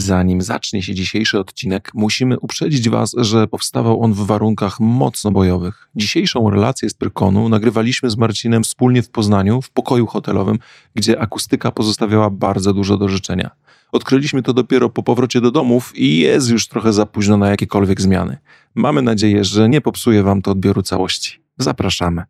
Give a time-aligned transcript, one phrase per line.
[0.00, 5.88] Zanim zacznie się dzisiejszy odcinek, musimy uprzedzić Was, że powstawał on w warunkach mocno bojowych.
[5.96, 10.58] Dzisiejszą relację z Pyrkonu nagrywaliśmy z Marcinem wspólnie w Poznaniu, w pokoju hotelowym,
[10.94, 13.50] gdzie akustyka pozostawiała bardzo dużo do życzenia.
[13.92, 18.00] Odkryliśmy to dopiero po powrocie do domów i jest już trochę za późno na jakiekolwiek
[18.00, 18.38] zmiany.
[18.74, 21.42] Mamy nadzieję, że nie popsuje Wam to odbioru całości.
[21.58, 22.22] Zapraszamy.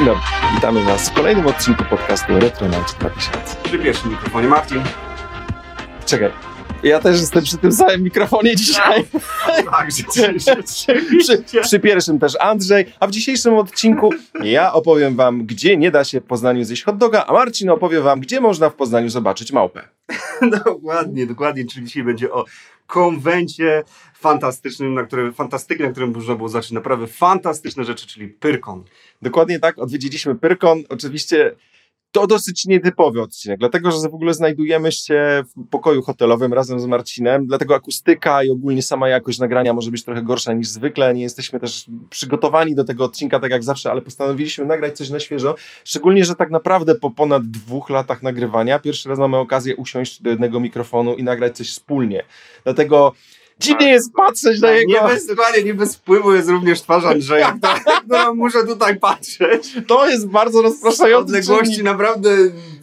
[0.00, 0.22] Dzień dobry,
[0.54, 3.56] witamy Was w kolejnym odcinku podcastu Retronauci 2000.
[3.62, 4.82] Przy pierwszym mikrofonie Martin.
[6.06, 6.30] Czekaj,
[6.82, 9.04] ja też jestem przy tym samym mikrofonie dzisiaj.
[9.70, 10.56] Tak, rzeczywiście.
[11.18, 14.10] przy, przy pierwszym też Andrzej, a w dzisiejszym odcinku
[14.42, 18.00] ja opowiem Wam, gdzie nie da się w Poznaniu zjeść hot doga, a Marcin opowie
[18.00, 19.88] Wam, gdzie można w Poznaniu zobaczyć małpę.
[20.64, 22.44] Dokładnie, dokładnie, czyli dzisiaj będzie o
[22.86, 23.82] konwencie
[24.14, 28.84] fantastycznym, na którym, fantastyki, na którym można było zacząć naprawdę fantastyczne rzeczy, czyli Pyrkon.
[29.22, 30.82] Dokładnie tak, odwiedziliśmy Pyrkon.
[30.88, 31.54] Oczywiście
[32.12, 36.86] to dosyć nietypowy odcinek, dlatego że w ogóle znajdujemy się w pokoju hotelowym razem z
[36.86, 41.14] Marcinem, dlatego akustyka i ogólnie sama jakość nagrania może być trochę gorsza niż zwykle.
[41.14, 45.20] Nie jesteśmy też przygotowani do tego odcinka, tak jak zawsze, ale postanowiliśmy nagrać coś na
[45.20, 45.54] świeżo.
[45.84, 50.30] Szczególnie, że tak naprawdę po ponad dwóch latach nagrywania pierwszy raz mamy okazję usiąść do
[50.30, 52.22] jednego mikrofonu i nagrać coś wspólnie.
[52.64, 53.12] Dlatego
[53.60, 54.92] dziwnie jest patrzeć na jego...
[54.92, 59.76] Nie bez, dokładnie, nie bez wpływu jest również twarz Andrzeja, tak, no, muszę tutaj patrzeć.
[59.86, 61.26] To jest bardzo rozpraszające.
[61.26, 61.84] Odległości czynnik.
[61.84, 62.30] naprawdę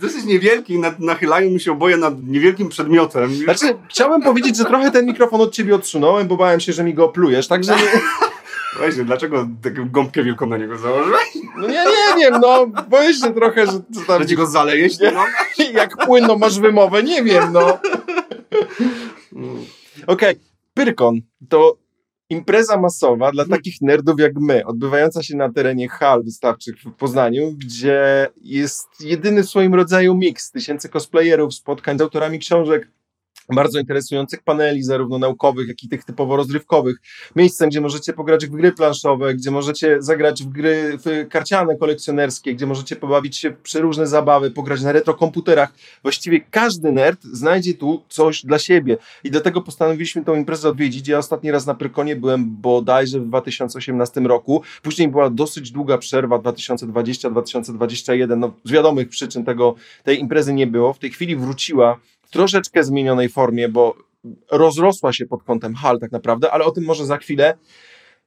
[0.01, 3.35] dosyć niewielkie, nad, nachylają mi się oboje nad niewielkim przedmiotem.
[3.35, 6.93] Znaczy, chciałbym powiedzieć, że trochę ten mikrofon od ciebie odsunąłem, bo bałem się, że mi
[6.93, 7.81] go oplujesz, także nie,
[8.77, 11.37] Właśnie, dlaczego taką gąbkę wielką na niego założyłeś?
[11.57, 14.99] no nie, nie wiem, no boję się trochę, że tam, Że ci go zalejesz?
[14.99, 15.11] Nie.
[15.11, 15.25] No?
[15.79, 17.79] jak płynną masz wymowę, nie wiem, no.
[20.07, 20.35] Okej,
[20.77, 21.77] Pyrkon to
[22.29, 27.53] impreza masowa dla takich nerdów jak my, odbywająca się na terenie hal wystawczych w Poznaniu,
[27.57, 32.91] gdzie jest jedyny w swoim rodzaju miks tysięcy cosplayerów, spotkań z autorami książek,
[33.55, 36.97] bardzo interesujących paneli, zarówno naukowych, jak i tych typowo rozrywkowych.
[37.35, 42.55] Miejscem, gdzie możecie pograć w gry planszowe, gdzie możecie zagrać w gry w karciane kolekcjonerskie,
[42.55, 45.73] gdzie możecie pobawić się w przeróżne zabawy, pograć na retrokomputerach.
[46.03, 48.97] Właściwie każdy nerd znajdzie tu coś dla siebie.
[49.23, 51.07] I dlatego postanowiliśmy tą imprezę odwiedzić.
[51.07, 54.61] Ja ostatni raz na Prykonie byłem bodajże w 2018 roku.
[54.81, 58.37] Później była dosyć długa przerwa 2020-2021.
[58.37, 60.93] No, z wiadomych przyczyn tego, tej imprezy nie było.
[60.93, 61.99] W tej chwili wróciła
[62.31, 63.95] troszeczkę zmienionej formie, bo
[64.51, 67.57] rozrosła się pod kątem hal tak naprawdę, ale o tym może za chwilę.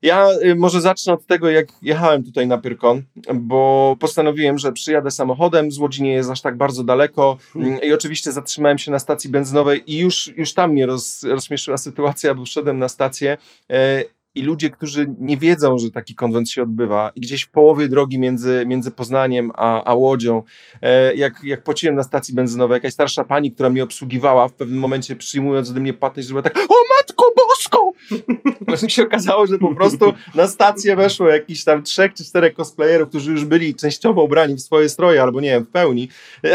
[0.02, 3.02] Ja y, może zacznę od tego, jak jechałem tutaj na Pyrkon,
[3.34, 7.92] bo postanowiłem, że przyjadę samochodem, z Łodzi nie jest aż tak bardzo daleko mm, i
[7.92, 12.44] oczywiście zatrzymałem się na stacji benzynowej i już, już tam mnie roz, rozśmieszyła sytuacja, bo
[12.44, 13.38] wszedłem na stację
[13.70, 14.04] e,
[14.34, 18.18] i ludzie, którzy nie wiedzą, że taki konwent się odbywa i gdzieś w połowie drogi
[18.18, 20.42] między, między Poznaniem a, a Łodzią,
[20.82, 24.78] e, jak, jak płaciłem na stacji benzynowej, jakaś starsza pani, która mnie obsługiwała, w pewnym
[24.78, 27.92] momencie przyjmując ode mnie płatność, zrobiła tak, o matko bosko!
[28.68, 33.08] Właśnie się okazało, że po prostu na stację weszło jakiś tam trzech czy czterech cosplayerów,
[33.08, 36.08] którzy już byli częściowo ubrani w swoje stroje, albo nie wiem, w pełni.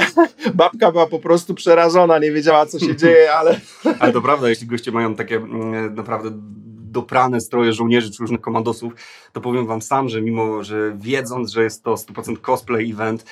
[0.53, 3.59] Babka była po prostu przerażona, nie wiedziała, co się dzieje, ale
[4.00, 6.31] Ale to prawda, jeśli goście mają takie mm, naprawdę
[6.95, 8.94] doprane stroje żołnierzy czy różnych komandosów,
[9.33, 13.25] to powiem wam sam, że mimo, że wiedząc, że jest to 100% cosplay event,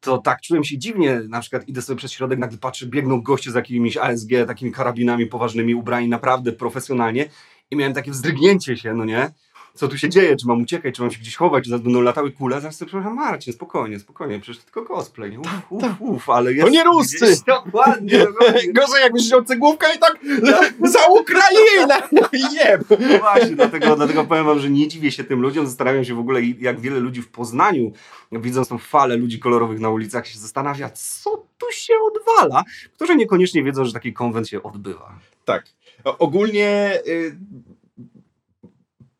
[0.00, 3.50] to tak czułem się dziwnie, na przykład idę sobie przez środek, nagle patrzę, biegną goście
[3.50, 7.28] z jakimiś ASG, takimi karabinami poważnymi, ubrani naprawdę profesjonalnie
[7.70, 9.30] i miałem takie wzdrygnięcie się, no nie?
[9.74, 10.36] Co tu się dzieje?
[10.36, 12.60] Czy mam uciekać, czy mam się gdzieś chować, czy będą latały kule?
[12.60, 15.38] Zaraz sobie przepraszam, Marcin, spokojnie, spokojnie, przecież to tylko cosplay, nie?
[15.40, 16.64] Uf, uf, uf, ale jest...
[16.64, 17.26] To nie Ruscy!
[17.26, 18.72] gdzieś- Dokładnie, dokładnie.
[18.80, 20.18] gorzej jakbyś wziął cegłówkę i tak
[20.94, 22.08] za Ukrainę!
[22.52, 22.84] Jeb!
[22.90, 26.18] No właśnie, dlatego, dlatego powiem wam, że nie dziwię się tym ludziom, zastanawiam się w
[26.18, 27.92] ogóle, jak wiele ludzi w Poznaniu,
[28.32, 32.64] widząc tą falę ludzi kolorowych na ulicach, się zastanawia, co tu się odwala,
[32.94, 35.18] którzy niekoniecznie wiedzą, że taki konwent się odbywa.
[35.44, 35.64] Tak.
[36.04, 37.36] Ogólnie y,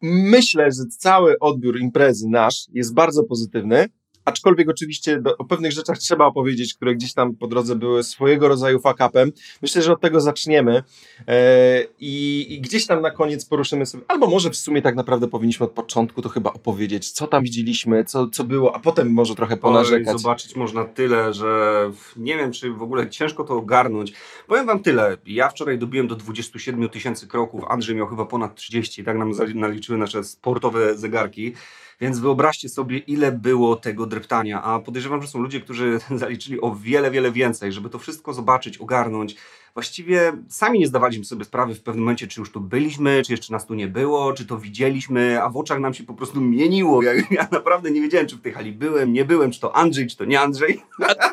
[0.02, 3.88] myślę, że cały odbiór imprezy nasz jest bardzo pozytywny.
[4.24, 8.48] Aczkolwiek oczywiście do, o pewnych rzeczach trzeba opowiedzieć, które gdzieś tam po drodze były swojego
[8.48, 9.32] rodzaju fuck-upem.
[9.62, 10.82] Myślę, że od tego zaczniemy
[11.28, 15.28] e, i, i gdzieś tam na koniec poruszymy sobie, albo może w sumie tak naprawdę
[15.28, 19.34] powinniśmy od początku to chyba opowiedzieć, co tam widzieliśmy, co, co było, a potem może
[19.34, 20.20] trochę Oj, ponarzekać.
[20.20, 24.12] Zobaczyć można tyle, że nie wiem, czy w ogóle ciężko to ogarnąć.
[24.46, 25.16] Powiem wam tyle.
[25.26, 29.98] Ja wczoraj dobiłem do 27 tysięcy kroków, Andrzej miał chyba ponad 30, tak nam naliczyły
[29.98, 31.54] nasze sportowe zegarki.
[32.00, 34.62] Więc wyobraźcie sobie, ile było tego dreptania.
[34.62, 38.78] A podejrzewam, że są ludzie, którzy zaliczyli o wiele, wiele więcej, żeby to wszystko zobaczyć,
[38.78, 39.36] ogarnąć.
[39.74, 43.52] właściwie sami nie zdawaliśmy sobie sprawy w pewnym momencie, czy już tu byliśmy, czy jeszcze
[43.52, 47.02] nas tu nie było, czy to widzieliśmy, a w oczach nam się po prostu mieniło.
[47.02, 50.06] Ja, ja naprawdę nie wiedziałem, czy w tej hali byłem, nie byłem, czy to Andrzej,
[50.06, 50.82] czy to nie Andrzej.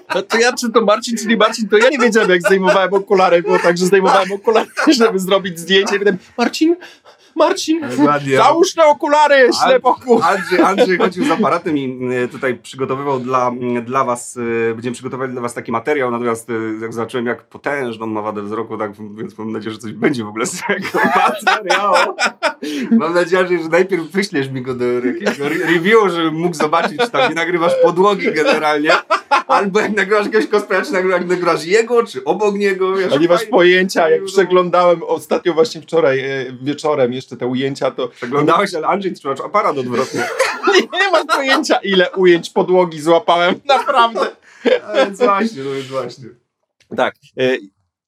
[0.07, 2.93] A to ja, czy to Marcin, czy nie Marcin, to ja nie wiedziałem, jak zdejmowałem
[2.93, 3.41] okulary.
[3.41, 5.95] Było tak, że zdejmowałem okulary, żeby zrobić zdjęcie.
[5.95, 5.99] I
[6.37, 6.75] Marcin,
[7.37, 8.37] Marcin, Dokładnie.
[8.37, 10.21] załóż te okulary, ślepoku.
[10.23, 13.51] Andrzej, Andrzej chodził z aparatem i e, tutaj przygotowywał dla,
[13.85, 14.37] dla was,
[14.71, 18.41] e, będziemy przygotowali dla was taki materiał, natomiast e, jak zobaczyłem, jak potężną ma wadę
[18.41, 21.95] wzroku, tak, więc mam nadzieję, że coś będzie w ogóle z tego materiału.
[22.91, 27.11] Mam nadzieję, że najpierw wyślesz mi go do jakiegoś re- review, żebym mógł zobaczyć, czy
[27.11, 28.91] tam nie nagrywasz podłogi generalnie,
[29.47, 32.95] albo jak nagrywasz jakiegoś cosplaya, czy nagrywasz, jak nagrywasz jego, czy obok niego.
[32.95, 36.23] Wiesz, A nie masz pojęcia, jak przeglądałem ostatnio właśnie wczoraj
[36.61, 40.24] wieczorem jeszcze te ujęcia, to Przeglądałeś, ale Andrzej trzymasz aparat odwrotny.
[40.74, 43.56] nie, nie masz pojęcia, ile ujęć podłogi złapałem.
[43.65, 44.35] Naprawdę.
[44.88, 46.25] A więc właśnie, no więc właśnie.
[46.97, 47.15] Tak.
[47.39, 47.57] e,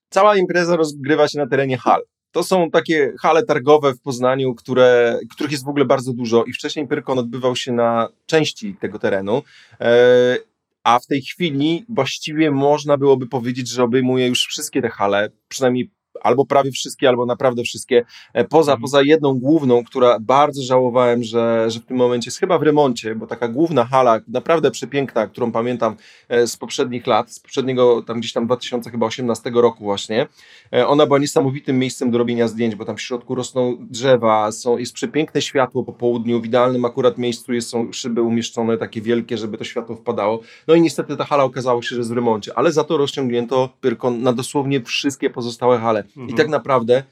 [0.10, 2.02] Cała impreza rozgrywa się na terenie hal.
[2.32, 6.54] To są takie hale targowe w Poznaniu, które, których jest w ogóle bardzo dużo i
[6.54, 9.44] wcześniej Pyrkon odbywał się na części tego terenu.
[9.82, 10.38] E,
[10.84, 15.92] A w tej chwili właściwie można byłoby powiedzieć, że obejmuje już wszystkie te hale, przynajmniej
[16.22, 18.82] albo prawie wszystkie, albo naprawdę wszystkie, e, poza, Mhm.
[18.82, 23.16] poza jedną główną, która bardzo żałowałem, że, że w tym momencie jest chyba w remoncie,
[23.16, 25.96] bo taka główna hala, naprawdę przepiękna, którą pamiętam
[26.30, 30.28] e, z poprzednich lat, z poprzedniego tam gdzieś tam 2018 roku właśnie.
[30.74, 34.78] E, Ona była niesamowitym miejscem do robienia zdjęć, bo tam w środku rosną drzewa, są,
[34.78, 39.38] jest przepiękne światło po południu, w idealnym akurat miejscu jest, są szyby umieszczone takie wielkie,
[39.38, 40.40] żeby to światło wpadało.
[40.68, 43.70] No i niestety ta hala okazało się, że jest w remoncie, ale za to rozciągnięto
[43.82, 46.04] Pyrkon na dosłownie wszystkie pozostałe hale.
[46.16, 46.38] I Mhm.
[46.38, 47.04] tak naprawdę,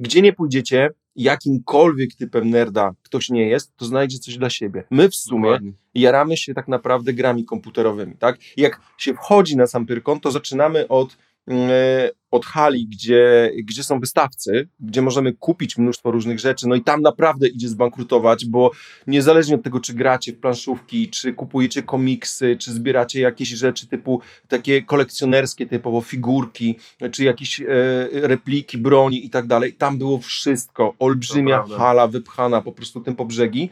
[0.00, 4.84] gdzie nie pójdziecie, jakimkolwiek typem nerda ktoś nie jest, to znajdzie coś dla siebie.
[4.90, 5.72] My w sumie Dokładnie.
[5.94, 8.38] jaramy się tak naprawdę grami komputerowymi, tak?
[8.56, 11.16] I Jak się wchodzi na sam Pyrkon, to zaczynamy od,
[11.46, 16.74] mm, e, od hali, gdzie, gdzie są wystawcy, gdzie możemy kupić mnóstwo różnych rzeczy, no
[16.74, 18.70] i tam naprawdę idzie zbankrutować, bo
[19.06, 24.20] niezależnie od tego, czy gracie w planszówki, czy kupujecie komiksy, czy zbieracie jakieś rzeczy typu
[24.48, 26.78] takie kolekcjonerskie, typowo figurki,
[27.12, 27.64] czy jakieś e,
[28.12, 33.24] repliki broni i tak dalej, tam było wszystko, olbrzymia hala wypchana po prostu tym po
[33.24, 33.70] brzegi.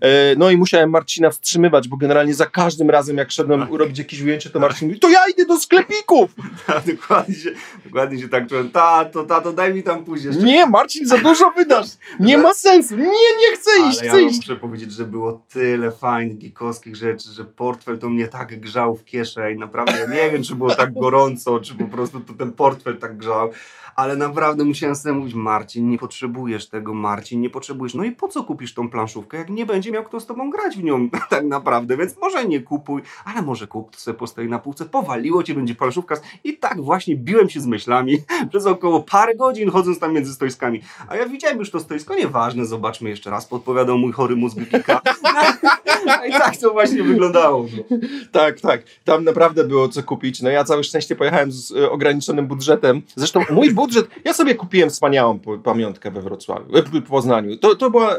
[0.00, 3.70] E, No i musiałem Marcina wstrzymywać, bo generalnie za każdym razem, jak szedłem Tak.
[3.72, 6.30] robić jakieś ujęcie, to Marcin mówi, to ja idę do sklepików!
[6.66, 7.50] Tak, dokładnie, się,
[7.84, 8.70] dokładnie się tak czułem.
[8.70, 10.42] Tato, tato, daj mi tam pójść jeszcze.
[10.42, 11.86] Nie, Marcin, za dużo wydasz!
[12.20, 12.96] Nie ma sensu!
[12.96, 14.36] Nie, nie chcę iść, Ale ja chcę wam iść!
[14.36, 19.04] muszę powiedzieć, że było tyle fajnych, geekowskich rzeczy, że portfel to mnie tak grzał w
[19.04, 19.58] kieszeń.
[19.58, 23.16] Naprawdę, ja nie wiem, czy było tak gorąco, czy po prostu to ten portfel tak
[23.16, 23.50] grzał,
[23.96, 27.94] ale naprawdę musiałem sobie mówić, Marcin, nie potrzebujesz tego, Marcin, nie potrzebujesz.
[27.94, 30.76] No i po co kupisz tą planszówkę, jak nie będzie miał kto z tobą grać
[30.76, 34.84] w nią tak naprawdę, więc może nie kupuj, ale może kup, to sobie na półce,
[34.84, 36.16] powaliło cię, będzie planszówka.
[36.44, 38.18] I tak właśnie biłem się z myślami
[38.50, 40.80] przez około parę godzin, chodząc tam między stoiskami.
[41.08, 45.00] A ja widziałem już to stoisko, nieważne, zobaczmy jeszcze raz, podpowiadał mój chory mózg Wikika.
[46.28, 47.66] I tak to właśnie wyglądało.
[47.90, 47.98] No.
[48.32, 48.82] Tak, tak.
[49.04, 50.42] Tam naprawdę było co kupić.
[50.42, 53.02] No ja całe szczęście pojechałem z ograniczonym budżetem.
[53.16, 53.83] Zresztą mój budżet,
[54.24, 57.56] ja sobie kupiłem wspaniałą pamiątkę we Wrocławiu, w Poznaniu.
[57.56, 58.16] To, to była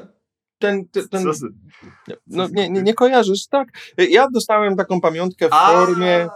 [0.59, 1.23] ten, ten, ten
[2.27, 3.67] no nie, nie, nie kojarzysz, tak?
[3.97, 6.27] Ja dostałem taką pamiątkę w formie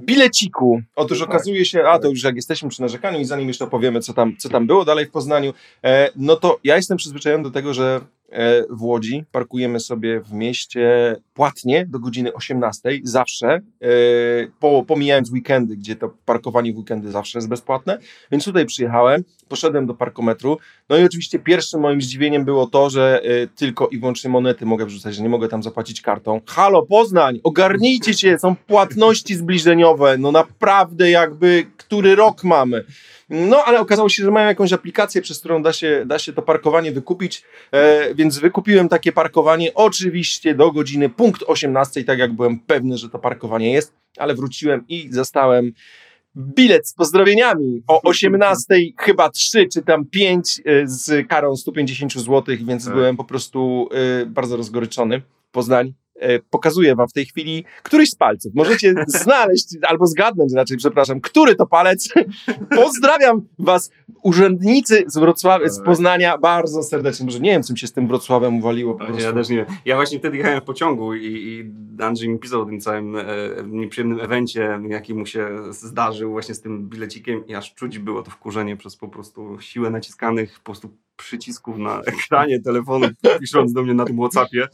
[0.00, 0.80] bileciku.
[0.96, 1.28] Otóż Tak.
[1.28, 4.36] okazuje się, a to już jak jesteśmy przy narzekaniu i zanim jeszcze opowiemy, co tam,
[4.36, 5.52] co tam było dalej w Poznaniu,
[5.84, 8.00] e, no to ja jestem przyzwyczajony do tego, że
[8.70, 9.24] w Łodzi.
[9.32, 13.60] Parkujemy sobie w mieście płatnie do godziny 18, zawsze, e,
[14.60, 17.98] po, pomijając weekendy, gdzie to parkowanie w weekendy zawsze jest bezpłatne,
[18.30, 20.58] więc tutaj przyjechałem, poszedłem do parkometru,
[20.88, 24.86] no i oczywiście pierwszym moim zdziwieniem było to, że y, tylko i wyłącznie monety mogę
[24.86, 26.40] wrzucać, że nie mogę tam zapłacić kartą.
[26.46, 32.84] Halo, Poznań, ogarnijcie się, są płatności zbliżeniowe, no naprawdę jakby, który rok mamy.
[33.30, 36.42] No, ale okazało się, że mają jakąś aplikację, przez którą da się, da się to
[36.42, 37.42] parkowanie wykupić,
[37.72, 43.08] e, więc wykupiłem takie parkowanie, oczywiście do godziny punkt 18, tak jak byłem pewny, że
[43.08, 45.72] to parkowanie jest, ale wróciłem i zastałem
[46.36, 52.84] bilet z pozdrowieniami o 18, chyba 3 czy tam 5 z karą 150 zł, więc
[52.84, 52.94] Tak.
[52.94, 53.88] byłem po prostu
[54.22, 55.22] y, bardzo rozgoryczony.
[55.52, 55.92] Poznań.
[56.22, 58.52] Y, Pokazuję wam w tej chwili któryś z palców.
[58.54, 62.08] Możecie znaleźć, albo zgadnąć raczej, przepraszam, który to palec.
[62.84, 63.90] Pozdrawiam was,
[64.22, 67.26] urzędnicy z Wrocławia, z Poznania, bardzo serdecznie.
[67.26, 69.22] Może nie wiem, czym się z tym Wrocławem uwaliło po prostu.
[69.22, 69.66] Ja też nie wiem.
[69.84, 71.72] Ja właśnie wtedy jechałem w pociągu i, i
[72.02, 73.24] Andrzej mi pisał o tym całym e,
[73.66, 78.30] nieprzyjemnym evencie, jaki mu się zdarzył właśnie z tym bilecikiem i aż czuć było to
[78.30, 83.08] wkurzenie przez po prostu siłę naciskanych po prostu przycisków na ekranie telefonu,
[83.40, 84.68] pisząc do mnie na tym Whatsappie.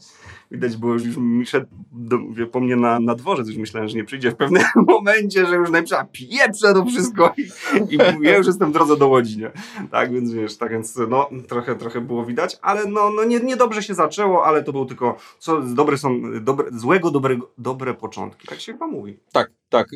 [0.51, 3.89] Widać było, że już mi szedł do, wie, po mnie na, na dworzec, już myślałem,
[3.89, 8.37] że nie przyjdzie w pewnym momencie, że już najpierw pieprze to wszystko i, i ja
[8.37, 9.51] już jestem w drodze do Łodzi, nie?
[9.91, 13.57] Tak, więc wiesz, tak więc no, trochę, trochę było widać, ale no, no nie, nie
[13.57, 18.47] dobrze się zaczęło, ale to był tylko, co dobre są, dobre, złego, dobrego, dobre początki,
[18.47, 19.19] tak się chyba mówi.
[19.31, 19.87] Tak, tak.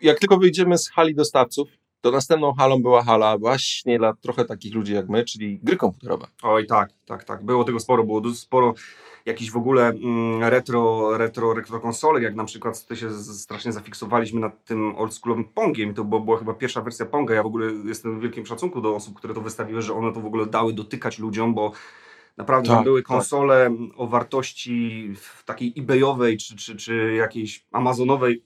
[0.00, 1.68] Jak tylko wyjdziemy z hali dostawców,
[2.04, 6.26] to następną halą była hala właśnie dla trochę takich ludzi jak my, czyli gry komputerowe.
[6.42, 7.44] Oj tak, tak, tak.
[7.44, 8.74] Było tego sporo, było dużo sporo
[9.26, 14.40] jakichś w ogóle mm, retro, retro, retro konsolek, jak na przykład to się strasznie zafiksowaliśmy
[14.40, 18.18] nad tym oldschoolowym Pongiem, to była, była chyba pierwsza wersja Ponga, ja w ogóle jestem
[18.18, 21.18] w wielkim szacunku do osób, które to wystawiły, że one to w ogóle dały dotykać
[21.18, 21.72] ludziom, bo
[22.36, 23.06] Naprawdę tak, były tak.
[23.06, 24.00] konsole tak.
[24.00, 25.08] o wartości
[25.44, 28.44] takiej ebayowej czy, czy, czy jakiejś amazonowej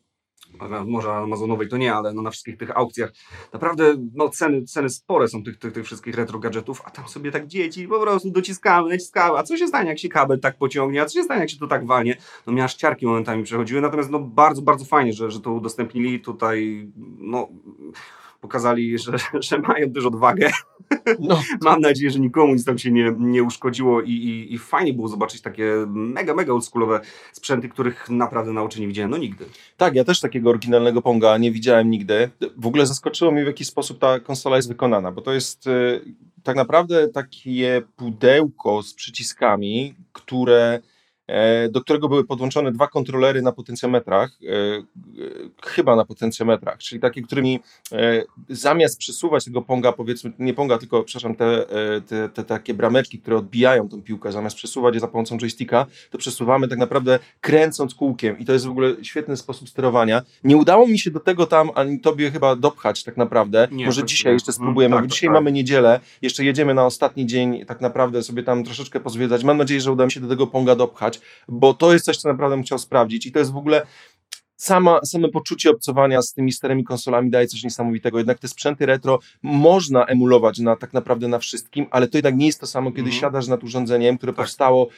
[0.86, 3.12] może Amazonowej to nie, ale no na wszystkich tych aukcjach.
[3.52, 7.30] Naprawdę no ceny, ceny spore są tych, tych, tych wszystkich retro gadżetów, a tam sobie
[7.30, 11.02] tak dzieci po prostu dociskamy, naciskamy, a co się stanie jak się kabel tak pociągnie,
[11.02, 14.10] a co się stanie jak się to tak walnie, no miałaś ciarki momentami przechodziły, natomiast
[14.10, 16.20] no bardzo, bardzo fajnie, że, że to udostępnili.
[16.20, 16.88] Tutaj,
[17.18, 17.48] no
[18.40, 19.12] pokazali, że,
[19.49, 20.50] że mają też odwagę.
[21.21, 21.42] No.
[21.64, 25.09] Mam nadzieję, że nikomu nic tam się nie, nie uszkodziło i, i, i fajnie było
[25.09, 27.00] zobaczyć takie mega, mega oldschoolowe
[27.33, 29.45] sprzęty, których naprawdę na oczy nie widziałem, no nigdy.
[29.76, 32.30] Tak, ja też takiego oryginalnego Ponga nie widziałem nigdy.
[32.57, 36.00] W ogóle zaskoczyło mnie w jaki sposób ta konsola jest wykonana, bo to jest y,
[36.42, 40.80] tak naprawdę takie pudełko z przyciskami, które
[41.70, 44.82] do którego były podłączone dwa kontrolery na potencjometrach, e, e,
[45.64, 47.61] chyba na potencjometrach, czyli takie, którymi
[48.49, 51.66] zamiast przesuwać tego ponga, powiedzmy, nie ponga, tylko, przepraszam, te,
[52.06, 56.18] te, te takie brameczki, które odbijają tą piłkę, zamiast przesuwać je za pomocą joysticka, to
[56.18, 60.23] przesuwamy tak naprawdę kręcąc kółkiem i to jest w ogóle świetny sposób sterowania.
[60.44, 63.68] Nie udało mi się do tego tam, ani tobie chyba dopchać tak naprawdę.
[63.73, 65.35] Nie, Może dzisiaj jeszcze spróbujemy, mm, tak, bo dzisiaj tak.
[65.35, 69.44] mamy niedzielę, jeszcze jedziemy na ostatni dzień, tak naprawdę sobie tam troszeczkę pozwiedzać.
[69.44, 71.17] Mam nadzieję, że uda mi się do tego ponga dopchać
[71.48, 73.87] bo to jest coś, co naprawdę bym chciał sprawdzić i to jest w ogóle
[74.56, 78.18] sama, same poczucie obcowania z tymi starymi konsolami daje coś niesamowitego.
[78.18, 82.46] Jednak te sprzęty retro można emulować na, tak naprawdę na wszystkim, ale to jednak nie
[82.46, 83.12] jest to samo, kiedy mm.
[83.12, 84.44] siadasz nad urządzeniem, które tak.
[84.44, 84.88] powstało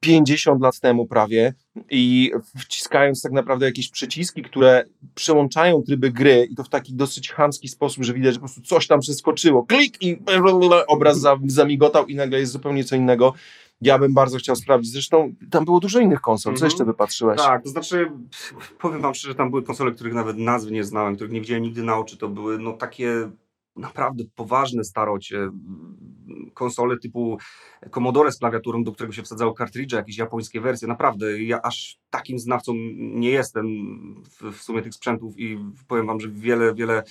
[0.00, 1.54] 50 lat temu prawie
[1.90, 7.32] i wciskając tak naprawdę jakieś przyciski, które przełączają tryby gry i to w taki dosyć
[7.32, 10.18] chamski sposób, że widać, że po prostu coś tam przeskoczyło, klik i
[10.86, 13.34] obraz zamigotał i nagle jest zupełnie co innego
[13.80, 14.92] ja bym bardzo chciał sprawdzić.
[14.92, 16.54] Zresztą tam było dużo innych konsol.
[16.54, 16.64] Co -hmm.
[16.64, 17.36] jeszcze wypatrzyłeś?
[17.36, 18.12] Tak, to znaczy,
[18.78, 21.82] powiem wam szczerze, tam były konsole, których nawet nazwy nie znałem, których nie widziałem nigdy
[21.82, 22.16] na oczy.
[22.16, 23.30] To były no takie
[23.76, 25.50] naprawdę poważne starocie.
[26.54, 27.38] Konsole typu
[27.90, 30.88] Commodore z klawiaturą, do którego się wsadzało kartridże, jakieś japońskie wersje.
[30.88, 33.66] Naprawdę, ja aż takim znawcą nie jestem
[34.24, 37.02] w, w sumie tych sprzętów i powiem wam, że wiele, wiele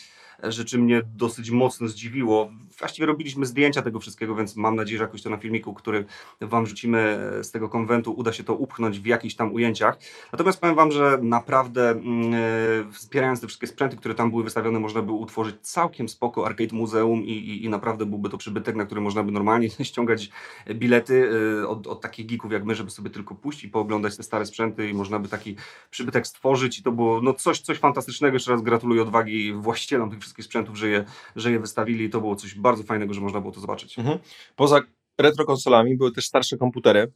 [0.44, 2.52] rzeczy mnie dosyć mocno zdziwiło.
[2.80, 6.06] Właściwie robiliśmy zdjęcia tego wszystkiego, więc mam nadzieję, że jakoś to na filmiku, który
[6.42, 9.98] Wam rzucimy z tego konwentu, uda się to upchnąć w jakichś tam ujęciach.
[10.32, 14.80] Natomiast powiem Wam, że naprawdę mm, e, wspierając te wszystkie sprzęty, które tam były wystawione,
[14.80, 18.86] można by utworzyć całkiem spoko arcade muzeum i, i, i naprawdę byłby to przybytek, na
[18.86, 20.30] który można by normalnie ściągać
[20.76, 21.30] bilety
[21.62, 24.46] e, od, od takich geeków jak my, żeby sobie tylko pójść i pooglądać te stare
[24.46, 25.56] sprzęty i można by taki
[25.90, 28.34] przybytek stworzyć i to było no coś, coś fantastycznego.
[28.34, 32.22] Jeszcze raz gratuluję odwagi właścicielom tych wszystkich sprzętów, że je, że je wystawili i to
[32.22, 34.00] było coś bardzo fajnego, że można było to zobaczyć.
[34.00, 34.20] Mhm.
[34.56, 34.82] Poza
[35.18, 37.12] retro konsolami były też starsze komputery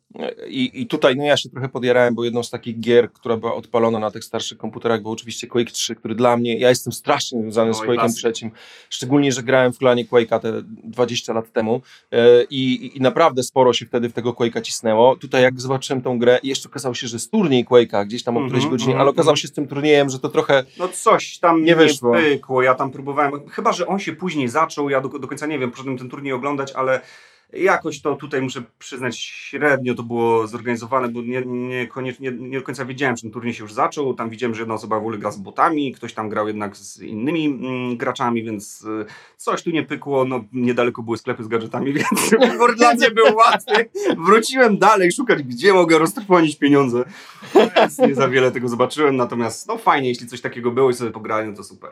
[0.48, 3.56] I, i tutaj no ja się trochę podjarałem, bo jedną z takich gier, która była
[3.56, 7.41] odpalona na tych starszych komputerach był oczywiście Quake 3, który dla mnie, ja jestem strasznie
[7.41, 8.51] związany z Quake'em trzecim,
[8.89, 13.74] szczególnie, że grałem w klanie Quake'a te 20 lat temu e, i, i naprawdę sporo
[13.74, 15.15] się wtedy w tego Quake'a cisnęło.
[15.15, 18.39] Tutaj jak zobaczyłem tą grę, jeszcze okazało się, że jest turniej Quake'a gdzieś tam o
[18.39, 19.01] którejś mm -hmm, godzinie, mm -hmm.
[19.01, 22.13] ale okazało się z tym turniejem, że to trochę No coś tam nie, wyszło.
[22.13, 25.60] pykło, ja tam próbowałem, chyba, że on się później zaczął, ja do, do końca nie
[25.60, 27.01] wiem, poszedłem ten turniej oglądać, ale
[27.53, 32.60] Jakoś to tutaj muszę przyznać średnio to było zorganizowane, bo nie, nie, koniecznie, nie, nie
[32.60, 34.13] do końca wiedziałem, czy ten turniej się już zaczął.
[34.13, 37.01] Tam widziałem, że jedna osoba w ogóle gra z botami, ktoś tam grał jednak z
[37.01, 39.06] innymi mm, graczami, więc y,
[39.38, 40.25] coś tu nie pykło.
[40.25, 43.89] No, niedaleko były sklepy z gadżetami, więc wybór dla mnie był łatwy.
[44.18, 47.03] Wróciłem dalej szukać, gdzie mogę roztrwonić pieniądze.
[47.75, 51.12] Więc nie za wiele tego zobaczyłem, natomiast no fajnie, jeśli coś takiego było i sobie
[51.12, 51.91] pograłem, to super.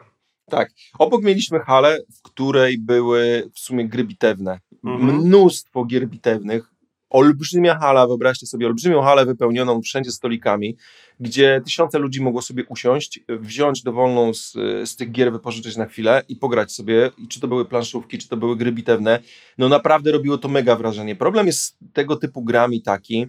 [0.49, 0.71] Tak.
[0.99, 4.59] Obok mieliśmy halę, w której były w sumie gry bitewne.
[4.83, 5.15] Mhm.
[5.15, 6.77] Mnóstwo gier bitewnych.
[7.09, 10.77] Olbrzymia hala, wyobraźcie sobie olbrzymią halę wypełnioną wszędzie stolikami,
[11.19, 14.53] gdzie tysiące ludzi mogło sobie usiąść, wziąć dowolną z,
[14.85, 17.11] z tych gier, wypożyczyć na chwilę i pograć sobie.
[17.17, 19.19] I czy to były planszówki, czy to były gry bitewne.
[19.57, 21.15] No naprawdę robiło to mega wrażenie.
[21.15, 23.27] Problem jest z tego typu grami taki,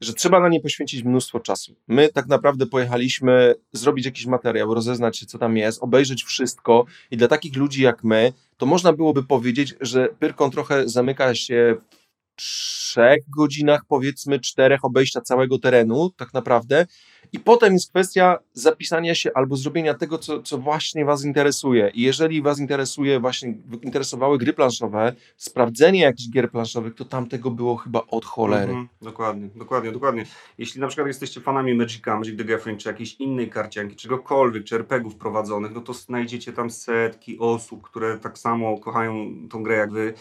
[0.00, 1.74] że trzeba na nie poświęcić mnóstwo czasu.
[1.88, 7.16] My tak naprawdę pojechaliśmy zrobić jakiś materiał, rozeznać się, co tam jest, obejrzeć wszystko i
[7.16, 11.76] dla takich ludzi jak my, to można byłoby powiedzieć, że Pyrkon trochę zamyka się
[12.38, 16.86] trzech godzinach, powiedzmy czterech obejścia całego terenu, tak naprawdę.
[17.32, 21.90] I potem jest kwestia zapisania się albo zrobienia tego, co, co właśnie Was interesuje.
[21.94, 27.50] I jeżeli Was interesuje, właśnie interesowały gry planszowe, sprawdzenie jakichś gier planszowych, to tam tego
[27.50, 28.72] było chyba od cholery.
[28.72, 30.24] Mhm, dokładnie, dokładnie, dokładnie.
[30.58, 34.74] Jeśli na przykład jesteście fanami Magica, Magic the Gathering, czy jakiejś innej karcianki, czegokolwiek, czy
[34.74, 39.92] RPGów prowadzonych, no to znajdziecie tam setki osób, które tak samo kochają tą grę jak
[39.92, 40.14] Wy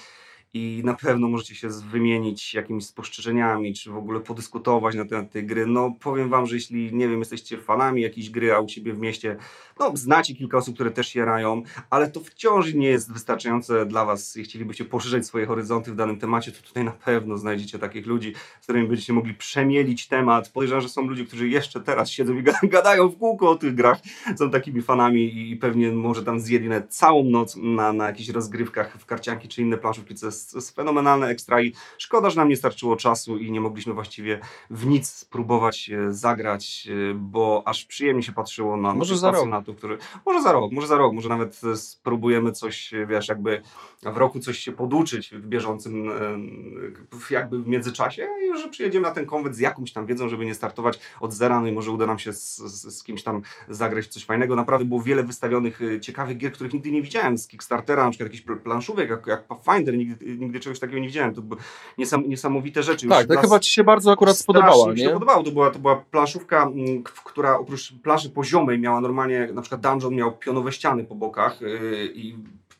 [0.54, 5.46] i na pewno możecie się wymienić jakimiś spostrzeżeniami, czy w ogóle podyskutować na temat tej
[5.46, 5.66] gry.
[5.68, 9.00] No powiem Wam, że jeśli, nie wiem, jesteście fanami jakiejś gry, a u Ciebie w
[9.00, 9.38] mieście,
[9.80, 14.06] no znacie kilka osób, które też się rają, ale to wciąż nie jest wystarczające dla
[14.06, 18.06] Was, jeśli chcielibyście poszerzać swoje horyzonty w danym temacie, to tutaj na pewno znajdziecie takich
[18.06, 20.50] ludzi, z którymi będziecie mogli przemielić temat.
[20.50, 23.98] Podejrzewam, że są ludzie, którzy jeszcze teraz siedzą i gadają w kółko o tych grach,
[24.38, 29.06] są takimi fanami i pewnie może tam zjedli całą noc na, na jakichś rozgrywkach w
[29.06, 32.96] karcianki czy inne planszówki, co jest jest, fenomenalne ekstra i szkoda, że nam nie starczyło
[32.96, 34.39] czasu i nie mogliśmy właściwie
[34.70, 39.48] w nic spróbować e, zagrać, e, bo aż przyjemnie się patrzyło na może za rok.
[39.77, 43.62] który może za rok, może za rok, może nawet e, spróbujemy coś, wiesz, jakby
[44.03, 46.10] w roku coś się poduczyć w bieżącym
[47.32, 50.56] jakby w międzyczasie i że przyjedziemy na ten konwent z jakąś tam wiedzą, żeby nie
[50.56, 54.08] startować od zera, no i może uda nam się z, z, z kimś tam zagrać
[54.08, 54.56] coś fajnego.
[54.56, 58.46] Naprawdę było wiele wystawionych ciekawych gier, których nigdy nie widziałem z Kickstartera, na przykład jakiś
[58.63, 61.36] planszówek, jak, jak Pathfinder, nigdy, nigdy czegoś takiego nie widziałem.
[61.36, 61.62] To były
[61.98, 63.08] niesam, niesamowite rzeczy.
[63.08, 65.44] Tak, to chyba Ci się bardzo akurat spodobała, mi się to podobało.
[65.44, 70.16] To była, to była planszówka, mm, która oprócz plaży poziomej miała normalnie, na przykład dungeon
[70.16, 72.36] miał pionowe ściany po bokach yy, i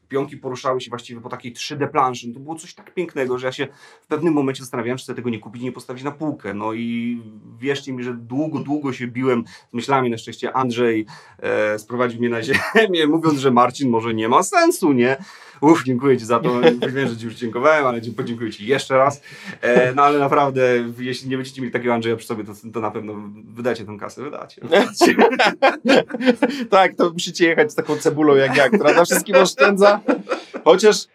[0.10, 2.28] pionki poruszały się właściwie po takiej 3D planszy.
[2.28, 3.68] No to było coś tak pięknego, że ja się
[4.02, 6.54] w pewnym momencie zastanawiałem, czy sobie tego nie kupić i nie postawić na półkę.
[6.54, 7.22] No i
[7.60, 10.10] wierzcie mi, że długo, długo się biłem z myślami.
[10.10, 11.06] Na szczęście Andrzej
[11.40, 12.42] e, sprowadził mnie na
[12.76, 15.18] ziemię, mówiąc, że Marcin może nie ma sensu, nie?
[15.62, 16.62] Uff, dziękuję Ci za to.
[16.94, 19.22] Wiem, że Ci już dziękowałem, ale podziękuję Ci jeszcze raz.
[19.62, 20.62] E, no ale naprawdę,
[21.00, 23.14] jeśli nie będziecie mieli takiego Andrzeja przy sobie, to, to na pewno
[23.54, 24.62] wydacie tę kasę, wydacie.
[26.70, 30.00] tak, to musicie jechać z taką cebulą jak ja, która na wszystkim oszczędza.
[30.64, 31.08] Chociaż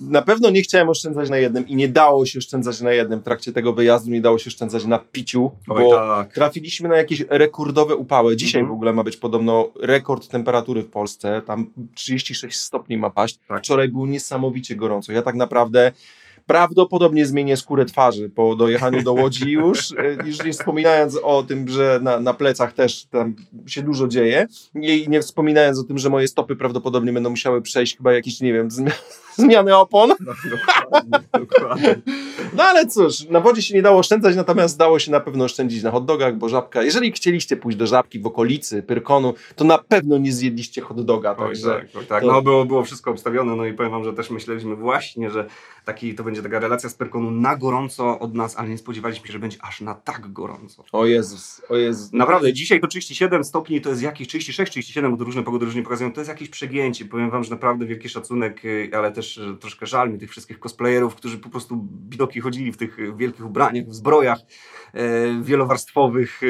[0.00, 3.22] na pewno nie chciałem oszczędzać na jednym i nie dało się oszczędzać na jednym w
[3.22, 6.32] trakcie tego wyjazdu, nie dało się oszczędzać na piciu, Oj, bo tak.
[6.32, 8.36] trafiliśmy na jakieś rekordowe upały.
[8.36, 8.74] Dzisiaj mhm.
[8.74, 13.38] w ogóle ma być podobno rekord temperatury w Polsce, tam 36 stopni ma paść.
[13.48, 13.58] Tak.
[13.58, 15.12] Wczoraj było niesamowicie gorąco.
[15.12, 15.92] Ja tak naprawdę
[16.48, 21.68] prawdopodobnie zmienię skórę twarzy po dojechaniu do Łodzi już, e, już nie wspominając o tym,
[21.68, 26.10] że na, na plecach też tam się dużo dzieje i nie wspominając o tym, że
[26.10, 28.70] moje stopy prawdopodobnie będą musiały przejść chyba jakieś, nie wiem,
[29.38, 30.12] zmiany opon.
[30.20, 32.00] No, dokładnie, dokładnie.
[32.56, 35.82] no ale cóż, na wodzie się nie dało oszczędzać, natomiast dało się na pewno oszczędzić
[35.82, 40.18] na hot-dogach, bo żabka, jeżeli chcieliście pójść do żabki w okolicy Pyrkonu, to na pewno
[40.18, 41.34] nie zjedliście hot-doga.
[41.34, 42.22] Także Oj, tak, tak.
[42.22, 42.32] To...
[42.32, 45.46] no było, było wszystko obstawione, no i powiem wam, że też myśleliśmy właśnie, że
[45.84, 49.32] taki, to będzie taka relacja z Pyrkonu na gorąco od nas, ale nie spodziewaliśmy się,
[49.32, 50.84] że będzie aż na tak gorąco.
[50.92, 52.12] O Jezus, o Jezus.
[52.12, 55.82] Naprawdę, dzisiaj to 37 stopni, to jest jakieś 36, 37, bo to różne pogody różnie
[55.82, 57.04] pokazują, to jest jakieś przegięcie.
[57.04, 60.58] Powiem wam, że naprawdę wielki szacunek, y, ale też też troszkę żal mi tych wszystkich
[60.58, 64.38] cosplayerów, którzy po prostu bidoki chodzili w tych wielkich ubraniach, w zbrojach
[64.94, 66.46] e, wielowarstwowych e,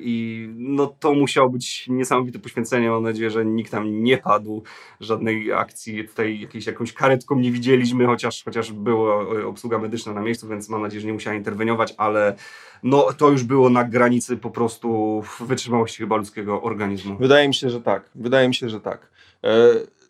[0.00, 2.90] i no to musiało być niesamowite poświęcenie.
[2.90, 4.62] Mam nadzieję, że nikt tam nie padł,
[5.00, 10.48] żadnej akcji tutaj jakiejś, jakąś karetką nie widzieliśmy, chociaż, chociaż była obsługa medyczna na miejscu,
[10.48, 12.36] więc mam nadzieję, że nie musiała interweniować, ale
[12.82, 17.16] no to już było na granicy po prostu wytrzymałości chyba ludzkiego organizmu.
[17.18, 18.10] Wydaje mi się, że tak.
[18.14, 19.10] Wydaje mi się, że tak.
[19.44, 20.01] E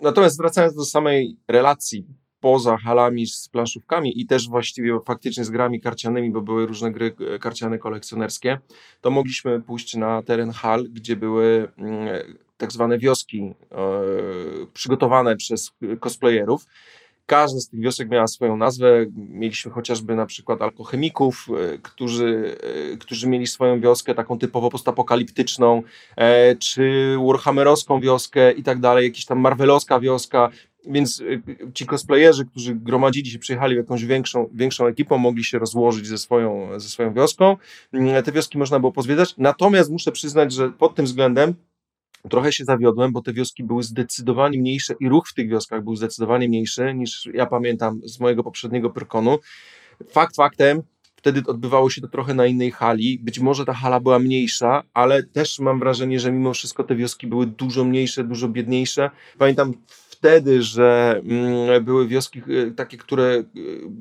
[0.00, 2.06] Natomiast wracając do samej relacji
[2.40, 7.14] poza halami z planszówkami i też właściwie faktycznie z grami karcianymi, bo były różne gry
[7.34, 8.58] e, karciane kolekcjonerskie,
[9.00, 12.08] to mogliśmy pójść na teren hal, gdzie były mm,
[12.56, 13.76] tak zwane wioski e,
[14.74, 16.66] przygotowane przez cosplayerów
[17.30, 19.06] Każda z tych wiosek miała swoją nazwę.
[19.16, 22.56] Mieliśmy chociażby na przykład alkochemików, e, którzy,
[22.92, 25.82] e, którzy mieli swoją wioskę taką typowo postapokaliptyczną,
[26.16, 30.50] e, czy Warhammerowską wioskę i tak dalej, jakiś tam Marvelowska wioska.
[30.86, 31.22] Więc
[31.74, 36.80] ci cosplayerzy, którzy gromadzili się, przyjechali jakąś większą, większą ekipą, mogli się rozłożyć ze swoją,
[36.80, 37.56] ze swoją wioską.
[37.92, 39.34] Mm, te wioski można było pozwiedzać.
[39.38, 41.54] Natomiast muszę przyznać, że pod tym względem
[42.28, 45.96] Trochę się zawiodłem, bo te wioski były zdecydowanie mniejsze i ruch w tych wioskach był
[45.96, 49.38] zdecydowanie mniejszy niż ja pamiętam z mojego poprzedniego Pyrkonu.
[50.08, 50.82] Fakt faktem,
[51.16, 53.18] wtedy odbywało się to trochę na innej hali.
[53.18, 57.26] Być może ta hala była mniejsza, ale też mam wrażenie, że mimo wszystko te wioski
[57.26, 59.10] były dużo mniejsze, dużo biedniejsze.
[59.38, 59.74] Pamiętam
[60.20, 63.44] wtedy, że mm, były wioski y, takie, które y,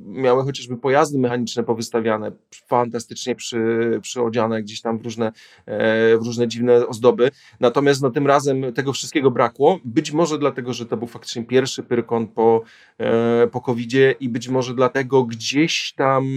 [0.05, 2.31] miały chociażby pojazdy mechaniczne powystawiane,
[2.67, 5.31] fantastycznie przy, przyodziane gdzieś tam w różne,
[5.65, 7.31] e, w różne dziwne ozdoby.
[7.59, 9.79] Natomiast no, tym razem tego wszystkiego brakło.
[9.85, 12.61] Być może dlatego, że to był faktycznie pierwszy Pyrkon po,
[12.97, 16.29] e, po COVID-zie i być może dlatego gdzieś tam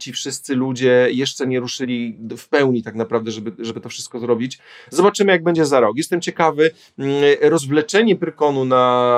[0.00, 4.58] ci wszyscy ludzie jeszcze nie ruszyli w pełni tak naprawdę, żeby, żeby to wszystko zrobić.
[4.90, 5.96] Zobaczymy, jak będzie za rok.
[5.96, 6.70] Jestem ciekawy.
[6.98, 9.15] Mm, rozwleczenie Pyrkonu na,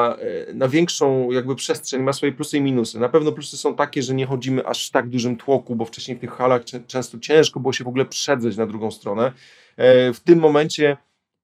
[0.54, 3.00] na większą jakby przestrzeń ma swoje plusy i minusy.
[3.00, 6.16] Na pewno plusy są takie, że nie chodzimy aż w tak dużym tłoku, bo wcześniej
[6.16, 9.32] w tych halach często ciężko było się w ogóle przedrzeć na drugą stronę.
[9.76, 10.96] E, w tym momencie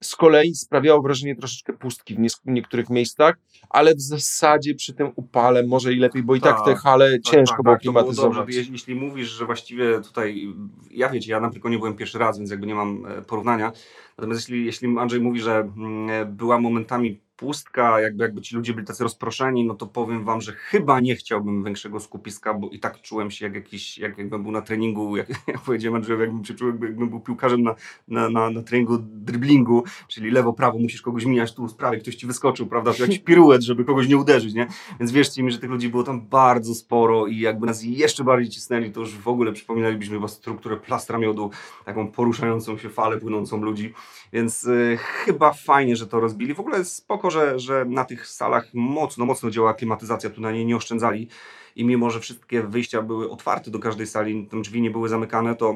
[0.03, 3.37] z kolei sprawiało wrażenie troszeczkę pustki w niektórych miejscach,
[3.71, 7.13] ale w zasadzie przy tym upale może i lepiej, bo i tak, tak te hale
[7.13, 8.47] tak, ciężko tak, było tak, klimatyzować.
[8.47, 10.55] Było jeśli mówisz, że właściwie tutaj,
[10.91, 13.73] ja wiecie, ja na tylko nie byłem pierwszy raz, więc jakby nie mam e, porównania,
[14.19, 18.75] natomiast jeśli, jeśli Andrzej mówi, że mm, e, była momentami pustka, jakby, jakby ci ludzie
[18.75, 22.79] byli tacy rozproszeni, no to powiem wam, że chyba nie chciałbym większego skupiska, bo i
[22.79, 26.45] tak czułem się jak jakiś, jak jakbym był na treningu, jak, jak powiedziałem, że jakbym
[26.45, 27.75] się czuł, jakbym był piłkarzem na,
[28.09, 32.15] na, na, na treningu driblingu, czyli lewo, prawo, musisz kogoś mijać tu z prawej, ktoś
[32.15, 34.67] ci wyskoczył, prawda, jakiś piruet, żeby kogoś nie uderzyć, nie?
[35.01, 38.51] Więc wierzcie mi, że tych ludzi było tam bardzo sporo i jakby nas jeszcze bardziej
[38.51, 41.51] cisnęli, to już w ogóle przypominalibyśmy chyba strukturę plastra miodu,
[41.85, 43.95] taką poruszającą się falę płynącą ludzi,
[44.33, 46.55] więc y, chyba fajnie, że to rozbili.
[46.55, 50.67] W ogóle spoko, że, że na tych salach mocno, mocno działa klimatyzacja, tu na niej
[50.67, 51.29] nie oszczędzali
[51.77, 55.55] i mimo, że wszystkie wyjścia były otwarte do każdej sali, tam drzwi nie były zamykane,
[55.55, 55.75] to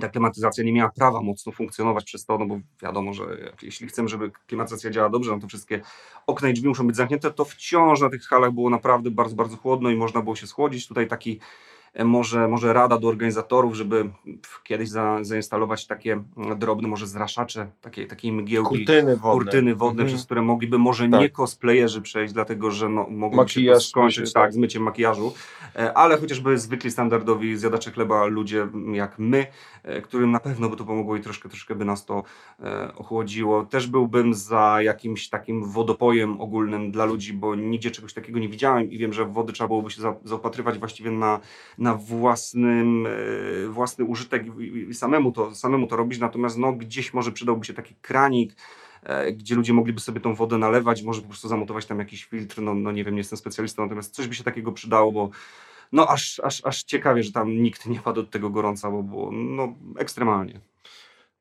[0.00, 3.24] ta klimatyzacja nie miała prawa mocno funkcjonować przez to, no bo wiadomo, że
[3.62, 5.80] jeśli chcemy, żeby klimatyzacja działała dobrze, no to wszystkie
[6.26, 9.56] okna i drzwi muszą być zamknięte, to wciąż na tych halach było naprawdę bardzo, bardzo
[9.56, 10.88] chłodno i można było się schłodzić.
[10.88, 11.40] Tutaj taki
[12.04, 14.10] może, może rada do organizatorów, żeby
[14.64, 16.22] kiedyś za, zainstalować takie
[16.56, 20.08] drobne, może zraszacze, takie, takiej mgiełki, kurtyny wodne, kurtyny wodne mhm.
[20.08, 21.20] przez które mogliby może tak.
[21.20, 25.34] nie cosplayerzy przejść, dlatego że no, mogłoby się skończyć tak, tak, z myciem makijażu,
[25.76, 29.46] e, ale chociażby zwykli standardowi zjadacze chleba ludzie jak my,
[29.82, 32.22] e, którym na pewno by to pomogło i troszkę, troszkę by nas to
[32.96, 33.64] ochłodziło.
[33.64, 38.90] Też byłbym za jakimś takim wodopojem ogólnym dla ludzi, bo nigdzie czegoś takiego nie widziałem
[38.90, 41.40] i wiem, że wody trzeba byłoby się zaopatrywać właściwie na
[41.78, 47.32] na własnym, e, własny użytek i, samemu, to, samemu to robić, natomiast no, gdzieś może
[47.32, 48.56] przydałby się taki kranik,
[49.02, 52.62] e, gdzie ludzie mogliby sobie tą wodę nalewać, może po prostu zamontować tam jakiś filtr,
[52.62, 55.30] no, no nie wiem, nie jestem specjalistą, natomiast coś by się takiego przydało, bo
[55.92, 59.30] no aż, aż, aż ciekawie, że tam nikt nie padł od tego gorąca, bo było
[59.32, 60.60] no, ekstremalnie.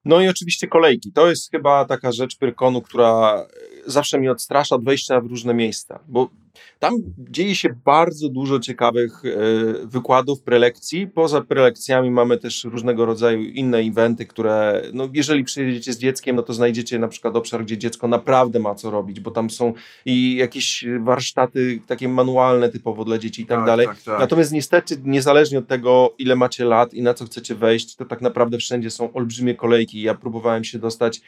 [0.06, 1.12] No i oczywiście kolejki.
[1.12, 3.46] To jest chyba taka rzecz Pyrkonu, która
[3.86, 6.30] zawsze mi odstrasza od wejścia w różne miejsca, bo
[6.80, 11.08] tam dzieje się bardzo dużo ciekawych e, wykładów, prelekcji.
[11.08, 16.44] Poza prelekcjami mamy też różnego rodzaju inne eventy, które, no, jeżeli przyjedziecie z dzieckiem, no
[16.44, 19.74] to znajdziecie na przykład obszar, gdzie dziecko naprawdę ma co robić, bo tam są
[20.06, 23.88] i jakieś warsztaty takie manualne typowo dla dzieci i tak, tak dalej.
[23.88, 24.20] Tak, tak.
[24.20, 28.22] Natomiast niestety, niezależnie od tego, ile macie lat i na co chcecie wejść, to tak
[28.22, 30.02] naprawdę wszędzie są olbrzymie kolejki.
[30.02, 31.22] Ja próbowałem się dostać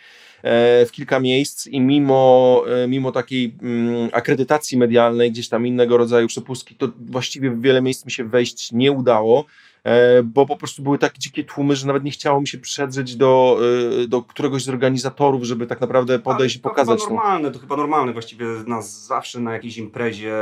[0.43, 6.27] w kilka miejsc i mimo, e, mimo takiej mm, akredytacji medialnej, gdzieś tam innego rodzaju
[6.27, 9.45] przepustki, to właściwie w wiele miejsc mi się wejść nie udało
[9.83, 13.15] e, bo po prostu były takie dzikie tłumy, że nawet nie chciało mi się przedrzeć
[13.15, 13.59] do,
[14.07, 16.99] do któregoś z organizatorów, żeby tak naprawdę podejść i pokazać.
[16.99, 20.33] To chyba normalne, to chyba normalne właściwie nas zawsze na jakiejś imprezie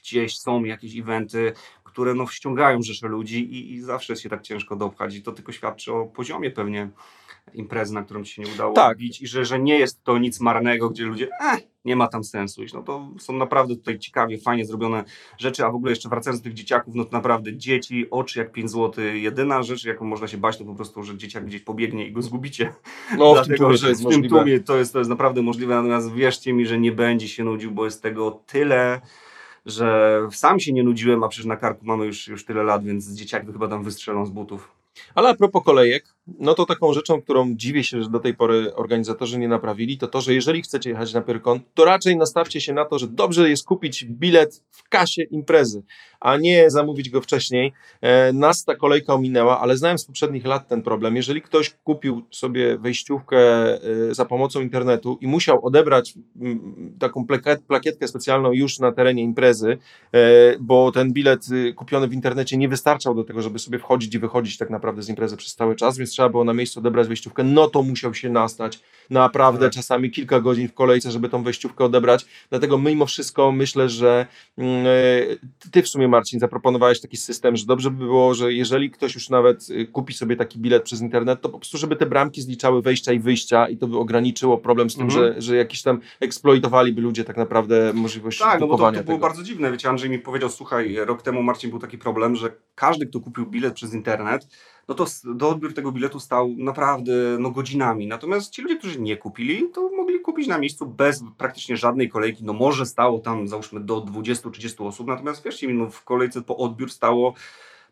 [0.00, 1.52] gdzieś są jakieś eventy,
[1.94, 5.32] które no ściągają rzesze ludzi i, i zawsze jest się tak ciężko dopchać i to
[5.32, 6.90] tylko świadczy o poziomie pewnie
[7.54, 9.00] imprezy, na którą ci się nie udało tak.
[9.00, 12.62] I że, że nie jest to nic marnego, gdzie ludzie, eh, nie ma tam sensu
[12.62, 12.74] iść.
[12.74, 15.04] No to są naprawdę tutaj ciekawie, fajnie zrobione
[15.38, 18.52] rzeczy, a w ogóle jeszcze wracając do tych dzieciaków, no to naprawdę dzieci, oczy jak
[18.52, 19.04] 5 zł.
[19.04, 22.22] Jedyna rzecz, jaką można się bać, to po prostu, że dzieciak gdzieś pobiegnie i go
[22.22, 22.72] zgubicie.
[23.18, 26.52] No Dlatego, w że w tym tłumie to jest, to jest naprawdę możliwe, natomiast wierzcie
[26.52, 29.00] mi, że nie będzie się nudził, bo jest tego tyle,
[29.66, 33.12] że sam się nie nudziłem, a przecież na karku mamy już, już tyle lat, więc
[33.12, 34.72] dzieciaki chyba tam wystrzelą z butów.
[35.14, 38.74] Ale a propos kolejek, no to taką rzeczą, którą dziwię się, że do tej pory
[38.74, 42.72] organizatorzy nie naprawili, to to, że jeżeli chcecie jechać na Pyrkon, to raczej nastawcie się
[42.72, 45.82] na to, że dobrze jest kupić bilet w kasie imprezy,
[46.20, 47.72] a nie zamówić go wcześniej.
[48.00, 51.16] E, nas ta kolejka ominęła, ale znałem z poprzednich lat ten problem.
[51.16, 56.14] Jeżeli ktoś kupił sobie wejściówkę e, za pomocą internetu i musiał odebrać
[56.98, 57.26] taką
[57.66, 59.78] plakietkę specjalną już na terenie imprezy,
[60.12, 60.18] e,
[60.60, 64.18] bo ten bilet y, kupiony w internecie nie wystarczał do tego, żeby sobie wchodzić i
[64.18, 67.44] wychodzić tak naprawdę z imprezy przez cały czas, więc trzeba było na miejscu odebrać wejściówkę,
[67.44, 69.72] no to musiał się nastać naprawdę Tak.
[69.72, 72.26] czasami kilka godzin w kolejce, żeby tą wejściówkę odebrać.
[72.50, 74.26] Dlatego mimo wszystko myślę, że
[74.58, 74.62] e,
[75.70, 79.30] ty w sumie Marcin zaproponowałeś taki system, że dobrze by było, że jeżeli ktoś już
[79.30, 82.82] nawet y, kupi sobie taki bilet przez internet, to po prostu żeby te bramki zliczały
[82.82, 85.34] wejścia i wyjścia i to by ograniczyło problem z tym, Mhm.
[85.34, 89.02] że, że jakiś tam eksploitowaliby ludzie tak naprawdę możliwość Tak, no bo to, to było
[89.04, 89.18] tego.
[89.18, 89.72] bardzo dziwne.
[89.72, 93.46] Wiecie, Andrzej mi powiedział, słuchaj, rok temu Marcin był taki problem, że każdy, kto kupił
[93.46, 94.46] bilet przez internet,
[94.88, 98.06] no to do odbiór tego biletu stał naprawdę no, godzinami.
[98.06, 102.44] Natomiast ci ludzie, którzy nie kupili, to mogli kupić na miejscu bez praktycznie żadnej kolejki.
[102.44, 106.56] No może stało tam załóżmy do 20-30 osób, natomiast wierzcie mi, no, w kolejce po
[106.56, 107.34] odbiór stało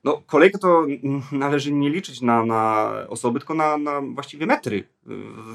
[0.04, 0.86] no, kolejkę to
[1.32, 4.84] należy nie liczyć na, na osoby, tylko na, na właściwie metry.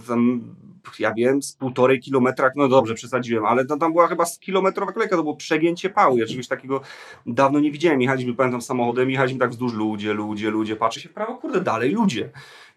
[0.08, 0.42] Tam,
[1.00, 5.16] ja wiem, z półtorej kilometra, no dobrze, przesadziłem, ale to, tam była chyba kilometrowa kolejka,
[5.16, 6.18] to było przegięcie pału.
[6.18, 6.82] Ja czegoś takiego
[7.26, 8.02] dawno nie widziałem.
[8.02, 11.92] Jechaliśmy, pamiętam, samochodem, jechaliśmy tak wzdłuż ludzie, ludzie, ludzie, patrzę się w prawo, kurde, dalej
[11.92, 12.30] ludzie.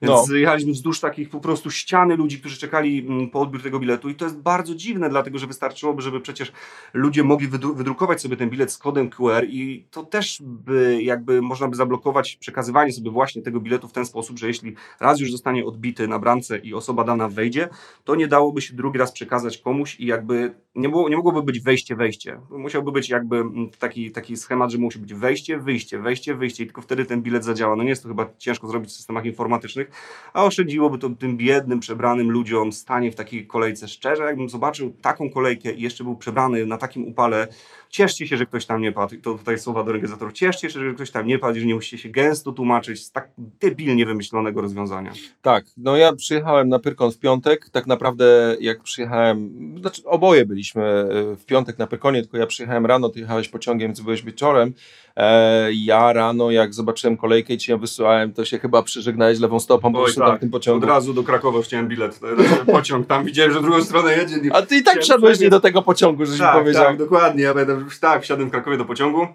[0.03, 0.37] Więc No.
[0.37, 4.15] jechaliśmy wzdłuż takich po prostu ściany ludzi, którzy czekali mm, po odbiór tego biletu i
[4.15, 6.53] to jest bardzo dziwne, dlatego że wystarczyłoby, żeby przecież
[6.95, 11.43] ludzie mogli wydru- wydrukować sobie ten bilet z kodem QR i to też by jakby
[11.43, 15.31] można by zablokować przekazywanie sobie właśnie tego biletu w ten sposób, że jeśli raz już
[15.33, 17.69] zostanie odbity na bramce i osoba dana wejdzie,
[18.05, 21.61] to nie dałoby się drugi raz przekazać komuś i jakby nie, było, nie mogłoby być
[21.61, 22.41] wejście, wejście.
[22.51, 23.45] Musiałby być jakby
[23.79, 27.45] taki, taki schemat, że musi być wejście, wyjście, wejście, wyjście i tylko wtedy ten bilet
[27.45, 27.77] zadziała.
[27.77, 29.91] No nie jest to chyba ciężko zrobić w systemach informatycznych,
[30.33, 33.89] a oszczędziłoby to tym biednym, przebranym ludziom stanie w takiej kolejce.
[33.89, 37.49] Szczerze, jakbym zobaczył taką kolejkę i jeszcze był przebrany na takim upale,
[37.91, 39.17] cieszcie się, że ktoś tam nie padł.
[39.23, 40.33] To tutaj słowa do organizatorów.
[40.33, 43.13] Cieszcie się, że ktoś tam nie padł i że nie musicie się gęsto tłumaczyć z
[43.13, 45.13] tak debilnie wymyślonego rozwiązania.
[45.43, 49.51] Tak, no ja przyjechałem na Pyrkon w piątek, tak naprawdę jak przyjechałem,
[49.81, 53.89] znaczy oboje byliśmy e, w piątek na Pyrkonie, tylko ja przyjechałem rano, ty jechałeś pociągiem,
[53.89, 54.73] więc byłeś wieczorem.
[55.17, 59.61] E, ja rano, jak zobaczyłem kolejkę i ci ją wysyłałem, to się chyba przyżegnałeś lewą
[59.61, 60.39] stopą, bo Oj, szedłem tak.
[60.39, 60.85] w tym pociągu.
[60.85, 62.21] Od razu do Krakowa chciałem bilet,
[62.63, 64.37] e, pociąg, tam widziałem, że w drugą stronę jedzie.
[64.53, 66.85] A ty i tak wszedłeś nie do tego pociągu, żeś mi tak, powiedział.
[66.85, 69.29] tak, dokładnie, ja będę tak, wsiadłem w Krakowie do pociągu,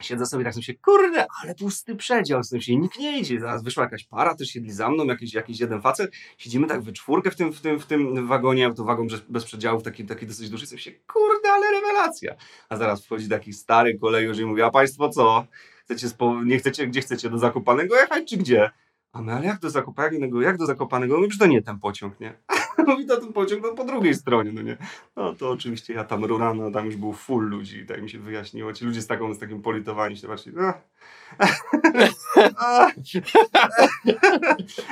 [0.00, 3.84] siedzę sobie tak sobie, kurde, ale pusty przedział, w sensie nikt nie idzie, zaraz wyszła
[3.84, 7.36] jakaś para, też siedli za mną, jakiś, jakiś jeden facet, siedzimy tak we czwórkę w
[7.36, 10.82] tym, w tym, w tym wagonie, to wagon bez, przedziałów, taki, taki dosyć duży, sobie
[10.82, 12.34] się, kurde, ale rewelacja.
[12.68, 15.46] A zaraz wchodzi taki stary kolejarz i mówi, a państwo co?
[15.84, 16.44] Chcecie spo...
[16.44, 18.70] nie chcecie, gdzie chcecie, do Zakopanego jechać, czy gdzie?
[19.12, 21.16] A my, ale jak do Zakopanego, jak do Zakopanego?
[21.16, 22.34] Mówi, że to nie ten pociąg, nie?
[22.86, 24.76] Mówi, to ten pociąg no, po drugiej stronie, no nie?
[25.16, 28.72] No to oczywiście ja tam rano, tam już był full ludzi, tak mi się wyjaśniło.
[28.72, 30.56] Ci ludzie z, taką, z takim politowaniem się patrzyli.
[30.56, 30.72] No.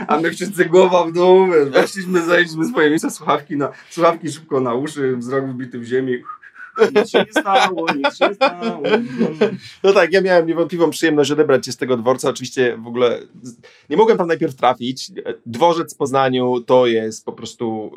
[0.08, 4.74] A my wszyscy głowa w dół, weszliśmy, zajęliśmy swoje miejsca, słuchawki, na, słuchawki szybko na
[4.74, 6.22] uszy, wzrok wbity w ziemi.
[6.94, 8.82] Nic się nie stało, nic się nie stało.
[9.82, 12.28] No tak, ja miałem niewątpliwą przyjemność odebrać cię z tego dworca.
[12.28, 13.20] Oczywiście w ogóle
[13.90, 15.12] nie mogłem tam najpierw trafić.
[15.46, 17.90] Dworzec w Poznaniu to jest po prostu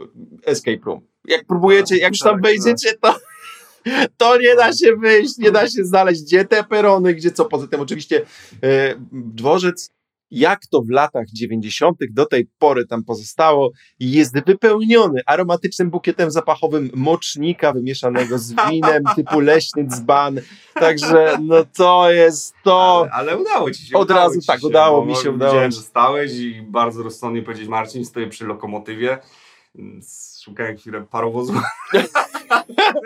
[0.45, 1.01] escape room.
[1.25, 3.15] Jak próbujecie, jak już tam Tak, wejdziecie, to,
[4.17, 7.45] to nie da się wyjść, nie da się znaleźć, gdzie te perony, gdzie co.
[7.45, 8.21] Poza tym oczywiście
[8.63, 9.91] e, dworzec,
[10.31, 11.97] jak to w latach 90.
[12.09, 19.39] do tej pory tam pozostało, jest wypełniony aromatycznym bukietem zapachowym mocznika wymieszanego z winem typu
[19.39, 20.39] leśny dzban.
[20.73, 23.07] Także no to jest to.
[23.11, 23.97] Ale, ale udało ci się.
[23.97, 25.71] Od razu, tak, się, udało mi się, Widziałem, udało.
[25.71, 29.17] że stałeś i bardzo rozsądnie powiedzieć Marcin, stoję przy lokomotywie.
[30.43, 31.53] Szukałem chwilę parowozu.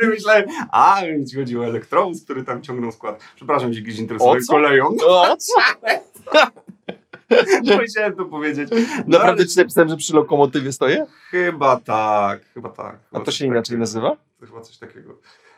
[0.02, 3.24] Myślałem, a więc ci chodziło o elektrowóz, który tam ciągnął skład.
[3.36, 4.88] Przepraszam, jeśli gdzieś interesuje koleją.
[5.08, 5.54] O, co?
[7.82, 8.70] Musiałem to powiedzieć.
[8.72, 11.06] No, Naprawdę ale ci napisałem, że przy lokomotywie stoję?
[11.30, 12.96] Chyba tak, chyba tak.
[12.96, 13.80] A Chyba to coś się inaczej takiego.
[13.80, 14.18] nazywa?
[14.40, 15.18] To chyba coś takiego.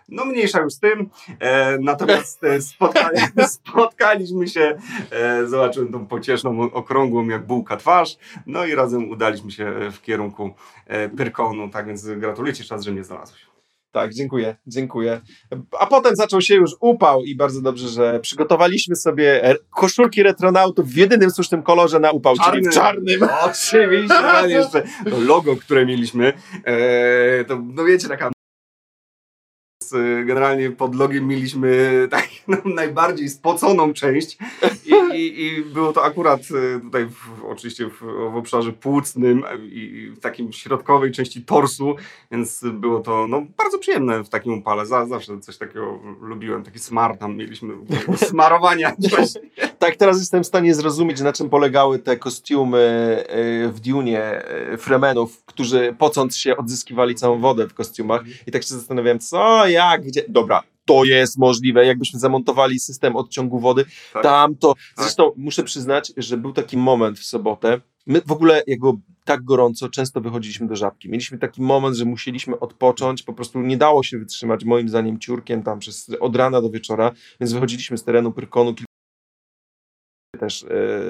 [0.09, 1.09] No mniejsza już z tym.
[1.39, 4.77] E, natomiast e, spotkali, spotkaliśmy się,
[5.11, 10.53] e, zobaczyłem tą pocieszną, okrągłą jak bułka twarz, no i razem udaliśmy się w kierunku
[10.85, 13.47] e, Pyrkonu, tak więc gratuluję Ci czas, że mnie znalazłeś.
[13.91, 15.21] Tak, dziękuję, dziękuję.
[15.79, 20.87] A potem zaczął się już upał i bardzo dobrze, że przygotowaliśmy sobie e, koszulki retronautów
[20.89, 23.19] w jedynym słusznym kolorze na upał, czyli w czarnym.
[23.41, 23.89] Oczywiście,
[24.47, 26.33] jeszcze to logo, które mieliśmy,
[26.65, 28.31] e, to no wiecie, taka
[29.89, 31.67] z- generalnie pod logiem mieliśmy
[32.11, 34.37] tak, no, najbardziej spoconą część
[34.85, 37.99] I, i, i było to akurat e, tutaj w, oczywiście w,
[38.31, 41.95] w obszarze płucnym i w takim środkowej części torsu,
[42.31, 44.85] więc było to no, bardzo przyjemne w takim upale.
[44.85, 47.73] Za, zawsze coś takiego lubiłem, taki smar tam mieliśmy,
[48.29, 48.95] smarowania.
[49.79, 52.77] Tak, teraz jestem w stanie zrozumieć, na czym polegały te kostiumy
[53.27, 54.43] e, w Dune
[54.77, 60.01] Fremenów, którzy pocąc się odzyskiwali całą wodę w kostiumach i tak się zastanawiałem, co, jak,
[60.03, 60.23] gdzie.
[60.29, 64.23] Dobra, to jest możliwe, jakbyśmy zamontowali system odciągu wody, Tak.
[64.23, 64.83] tam to, Tak.
[65.05, 69.89] zresztą muszę przyznać, że był taki moment w sobotę, my w ogóle było tak gorąco,
[69.89, 74.17] często wychodziliśmy do Żabki, mieliśmy taki moment, że musieliśmy odpocząć, po prostu nie dało się
[74.19, 78.73] wytrzymać moim zdaniem ciurkiem tam przez, od rana do wieczora, więc wychodziliśmy z terenu Pyrkonu,
[80.39, 80.65] też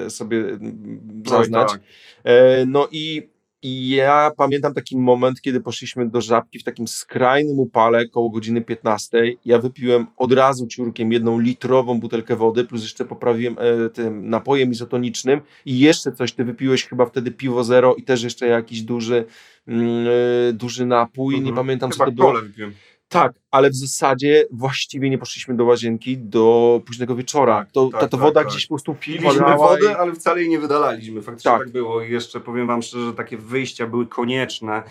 [0.06, 1.72] e, sobie mm, zaznać.
[1.72, 1.80] tak.
[2.24, 3.28] E, No i,
[3.62, 8.60] i ja pamiętam taki moment, kiedy poszliśmy do żabki w takim skrajnym upale koło godziny
[8.62, 9.18] 15.
[9.44, 14.70] Ja wypiłem od razu ciurkiem jedną litrową butelkę wody, plus jeszcze poprawiłem e, tym napojem
[14.70, 19.24] izotonicznym i jeszcze coś, ty wypiłeś chyba wtedy piwo zero i też jeszcze jakiś duży,
[19.68, 20.06] mm,
[20.48, 21.56] e, duży napój, nie Mhm.
[21.56, 22.32] pamiętam Chyba co to było.
[22.42, 22.72] wypiłem.
[23.08, 27.66] Tak, ale w zasadzie właściwie nie poszliśmy do łazienki do późnego wieczora.
[27.72, 28.48] To, tak, ta tak, woda tak.
[28.50, 31.22] gdzieś po prostu Piliśmy wodę, i- ale wcale jej nie wydalaliśmy.
[31.22, 31.60] Faktycznie Tak.
[31.62, 31.70] tak.
[31.72, 32.02] było.
[32.02, 34.82] I jeszcze powiem wam szczerze, że takie wyjścia były konieczne,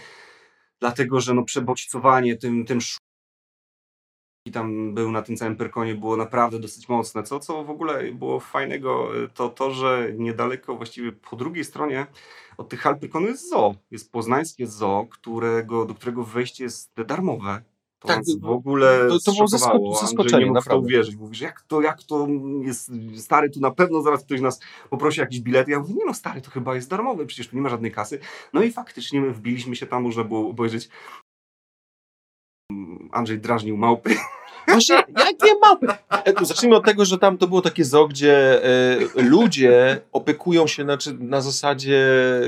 [0.79, 2.97] dlatego że no przebodźcowanie tym, tym sz-
[4.47, 7.23] i tam był na tym całym Pyrkonie było naprawdę dosyć mocne.
[7.23, 12.07] Co, co w ogóle było fajnego, y, to to, że niedaleko, właściwie po drugiej stronie
[12.57, 13.75] od tych hal Pyrkonu jest zoo.
[13.91, 17.61] Jest poznańskie zoo, którego, do którego wejście jest darmowe.
[17.99, 19.47] To Tak, w ogóle to- to było
[20.01, 20.85] zaskoczenie, nie mógł w to naprawdę.
[20.87, 21.15] uwierzyć.
[21.15, 22.27] Mówisz, jak to, jak to
[22.61, 25.67] jest stary, tu na pewno zaraz ktoś nas poprosi jakiś bilet.
[25.67, 28.19] Ja mówię, nie no stary, to chyba jest darmowe, przecież tu nie ma żadnej kasy.
[28.53, 30.89] No i faktycznie my wbiliśmy się tam, można było obejrzeć
[33.11, 34.09] Andrzej drażnił małpy.
[34.67, 35.87] Właśnie, jakie małpy?
[36.09, 38.63] E, Zacznijmy od tego, że tam to było takie zoo, gdzie
[39.15, 42.07] e, ludzie opiekują się znaczy, na zasadzie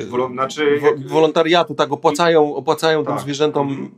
[0.09, 3.21] Wolo- znaczy, wo, wolontariatu, tak, opłacają, opłacają tym Tak.
[3.23, 3.91] zwierzętom Mhm.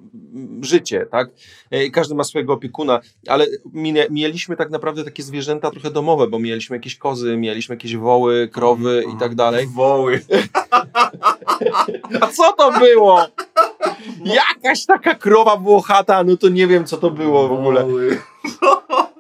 [0.62, 1.30] Życie, tak?
[1.72, 3.46] E, Każdy ma swojego opiekuna, ale
[4.10, 9.04] mieliśmy tak naprawdę takie zwierzęta trochę domowe, bo mieliśmy jakieś kozy, mieliśmy jakieś woły, krowy
[9.16, 9.68] i tak dalej.
[9.68, 10.22] Woły.
[12.22, 13.26] A co to było?
[14.26, 17.84] Jakaś taka krowa włochata, no to nie wiem, co to było w ogóle.
[17.84, 18.22] Woły.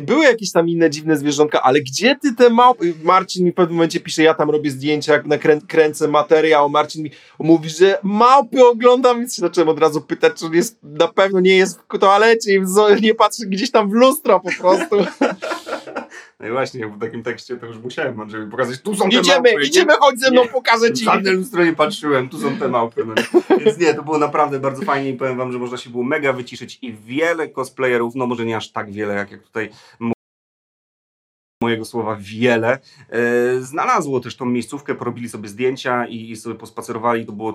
[0.00, 2.94] Były jakieś tam inne dziwne zwierzątka, ale gdzie ty te małpy?
[3.02, 7.10] Marcin mi w pewnym momencie pisze, ja tam robię zdjęcia, nakrę- kręcę materiał, Marcin mi
[7.38, 11.56] mówi, że małpy oglądam, więc się zacząłem od razu pytać, czy jest, na pewno nie
[11.56, 12.60] jest w toalecie i
[13.02, 14.96] nie patrzy gdzieś tam w lustro po prostu.
[16.40, 19.50] No i właśnie, w takim tekście to już musiałem Andrzejowi pokazać, tu są te idziemy,
[19.52, 19.66] małpy.
[19.66, 20.48] idziemy, chodź ze mną, Nie.
[20.48, 21.02] pokażę ci.
[21.02, 23.04] W żadne lustro nie patrzyłem, tu są te małpy.
[23.06, 23.14] No.
[23.58, 26.32] Więc nie, to było naprawdę bardzo fajnie i powiem wam, że można się było mega
[26.32, 30.12] wyciszyć i wiele cosplayerów, no może nie aż tak wiele, jak, jak tutaj mo-
[31.62, 37.26] mojego słowa wiele, e, znalazło też tą miejscówkę, porobili sobie zdjęcia i, i sobie pospacerowali,
[37.26, 37.54] to było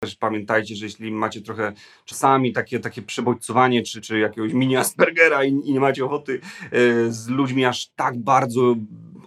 [0.00, 1.72] też pamiętajcie, że jeśli macie trochę
[2.04, 6.40] czasami takie, takie przebodźcowanie, czy, czy jakiegoś mini Aspergera i, i nie macie ochoty
[6.72, 8.76] e, z ludźmi aż tak bardzo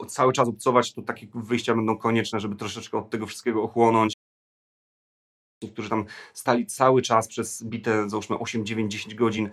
[0.07, 4.13] cały czas obcować, to takie wyjścia będą konieczne, żeby troszeczkę od tego wszystkiego ochłonąć.
[5.73, 9.49] Którzy tam stali cały czas przez bite, załóżmy 8, 9, 10 godzin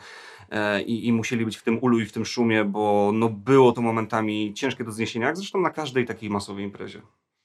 [0.51, 3.73] e, i, i musieli być w tym ulu i w tym szumie, bo no było
[3.73, 7.03] to momentami ciężkie do zniesienia, jak zresztą na każdej takiej masowej imprezie.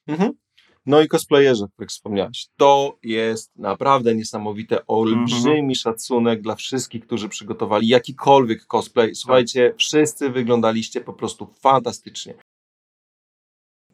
[0.07, 0.33] Mhm.
[0.85, 2.47] No i cosplayerzy, o których wspomniałeś.
[2.57, 4.87] To jest naprawdę niesamowite.
[4.87, 9.15] Olbrzymi szacunek dla wszystkich, którzy przygotowali jakikolwiek cosplay.
[9.15, 12.33] Słuchajcie, wszyscy wyglądaliście po prostu fantastycznie.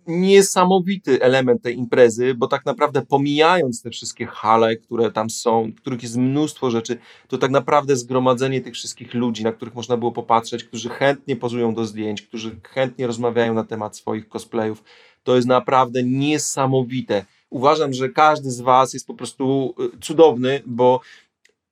[0.07, 6.03] Niesamowity element tej imprezy, bo tak naprawdę pomijając te wszystkie hale, które tam są, których
[6.03, 6.97] jest mnóstwo rzeczy,
[7.27, 11.73] to tak naprawdę zgromadzenie tych wszystkich ludzi, na których można było popatrzeć, którzy chętnie pozują
[11.73, 14.83] do zdjęć, którzy chętnie rozmawiają na temat swoich cosplayów,
[15.29, 17.25] to jest naprawdę niesamowite.
[17.49, 21.01] Uważam, że każdy z Was jest po prostu y, cudowny, bo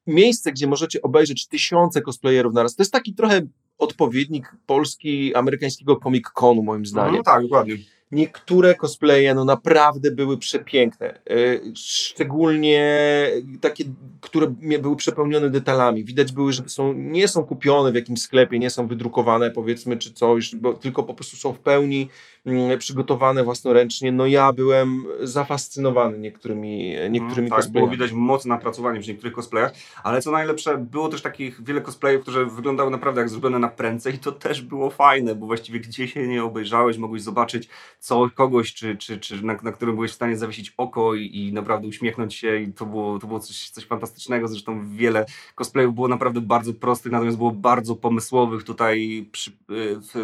[0.08, 3.42] miejsce, gdzie możecie obejrzeć tysiące cosplayerów naraz, to jest taki trochę
[3.78, 7.16] odpowiednik polski, amerykańskiego Comic-Conu, moim zdaniem.
[7.16, 7.76] No tak, dokładnie.
[8.12, 11.20] Niektóre cosplaye no naprawdę były przepiękne.
[11.32, 13.08] Y, Szczególnie
[13.62, 13.84] takie,
[14.22, 14.48] które
[14.82, 16.04] były przepełnione detalami.
[16.04, 20.14] Widać były, że są, nie są kupione w jakimś sklepie, nie są wydrukowane powiedzmy czy
[20.14, 22.10] coś, bo tylko po prostu są w pełni
[22.46, 24.12] mm, przygotowane własnoręcznie.
[24.12, 27.92] No ja byłem zafascynowany niektórymi, niektórymi tak, było cosplayami.
[27.92, 32.46] widać mocne napracowanie przy niektórych cosplayach, ale co najlepsze, było też takich wiele cosplayów, które
[32.46, 36.28] wyglądały naprawdę jak zrobione na prędce i to też było fajne, bo właściwie gdzie się
[36.28, 40.38] nie obejrzałeś, mogłeś zobaczyć co, kogoś, czy, czy, czy na, na którym byłeś w stanie
[40.38, 44.48] zawiesić oko i, i naprawdę uśmiechnąć się i to było, to było coś, coś fantastycznego,
[44.48, 49.52] zresztą wiele cosplayów było naprawdę bardzo prostych, natomiast było bardzo pomysłowych, tutaj, przy,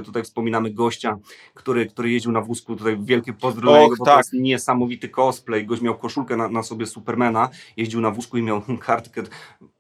[0.06, 1.18] tutaj wspominamy gościa,
[1.54, 4.18] który, który jeździł na wózku, tutaj wielkie pozdro dla Och, niego, bo to tak.
[4.18, 8.62] jest niesamowity cosplay, gość miał koszulkę na, na sobie Supermana, jeździł na wózku i miał
[8.80, 9.24] kartkę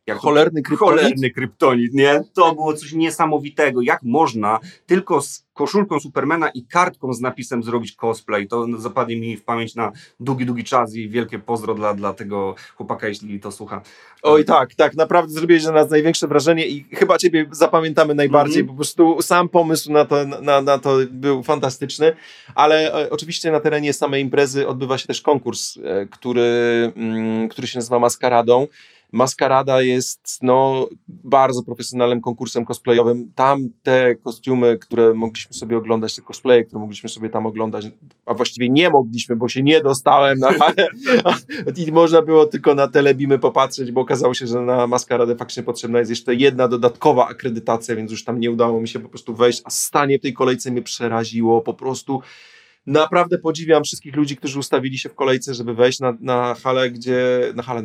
[0.07, 0.99] Jak cholerny kryptonit?
[1.01, 2.21] Cholerny kryptonit, nie?
[2.33, 3.81] To było coś niesamowitego.
[3.81, 8.47] Jak można tylko z koszulką Supermana i kartką z napisem zrobić cosplay?
[8.47, 12.55] To zapadnie mi w pamięć na długi, długi czas i wielkie pozdro dla, dla tego
[12.75, 13.81] chłopaka, jeśli to słucha.
[14.23, 18.67] Oj tak, tak, naprawdę zrobiłeś na nas największe wrażenie i chyba ciebie zapamiętamy najbardziej, mm
[18.67, 18.71] -hmm.
[18.71, 22.15] po prostu sam pomysł na to, na, na to był fantastyczny,
[22.55, 26.41] ale e, oczywiście na terenie samej imprezy odbywa się też konkurs, e, który,
[26.95, 28.67] mm, który się nazywa Maskaradą.
[29.13, 33.31] Maskarada jest no, bardzo profesjonalnym konkursem cosplayowym.
[33.35, 37.85] Tam te kostiumy, które mogliśmy sobie oglądać, te cosplaye, które mogliśmy sobie tam oglądać,
[38.25, 40.87] a właściwie nie mogliśmy, bo się nie dostałem na halę
[41.87, 45.99] i można było tylko na telebimy popatrzeć, bo okazało się, że na maskaradę faktycznie potrzebna
[45.99, 49.61] jest jeszcze jedna dodatkowa akredytacja, więc już tam nie udało mi się po prostu wejść,
[49.65, 52.21] a stanie w tej kolejce mnie przeraziło, po prostu
[52.85, 57.51] naprawdę podziwiam wszystkich ludzi, którzy ustawili się w kolejce, żeby wejść na, na halę, gdzie,
[57.55, 57.83] na halę,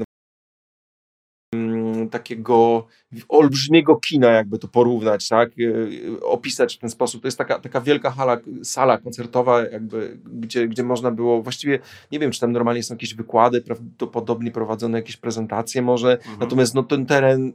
[2.08, 2.86] takiego
[3.28, 7.22] olbrzymiego kina, jakby to porównać, tak, e, opisać w ten sposób.
[7.22, 11.78] To jest taka, taka wielka hala, sala koncertowa, jakby, gdzie, gdzie można było, właściwie
[12.12, 16.38] nie wiem, czy tam normalnie są jakieś wykłady, prawdopodobnie prowadzone jakieś prezentacje może, mhm.
[16.40, 17.52] natomiast no ten teren,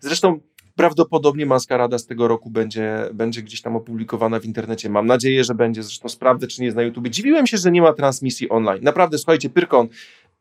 [0.00, 0.40] zresztą
[0.76, 4.90] Prawdopodobnie maskarada z tego roku będzie, będzie gdzieś tam opublikowana w internecie.
[4.90, 5.82] Mam nadzieję, że będzie.
[5.82, 7.08] Zresztą sprawdzę, czy nie jest na YouTube.
[7.08, 8.84] Dziwiłem się, że nie ma transmisji online.
[8.84, 9.88] Naprawdę, słuchajcie, Pyrkon,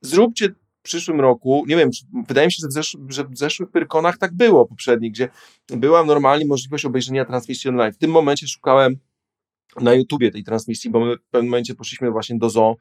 [0.01, 0.49] zróbcie
[0.81, 1.89] przyszłym roku, nie wiem,
[2.27, 5.29] wydaje mi się, że w, zesz że w zeszłych Pyrkonach tak było poprzednich, gdzie
[5.69, 7.93] była normalnie możliwość obejrzenia transmisji online.
[7.93, 8.97] W tym momencie szukałem
[9.81, 12.75] na YouTubie tej transmisji, bo my w pewnym momencie poszliśmy właśnie do zoo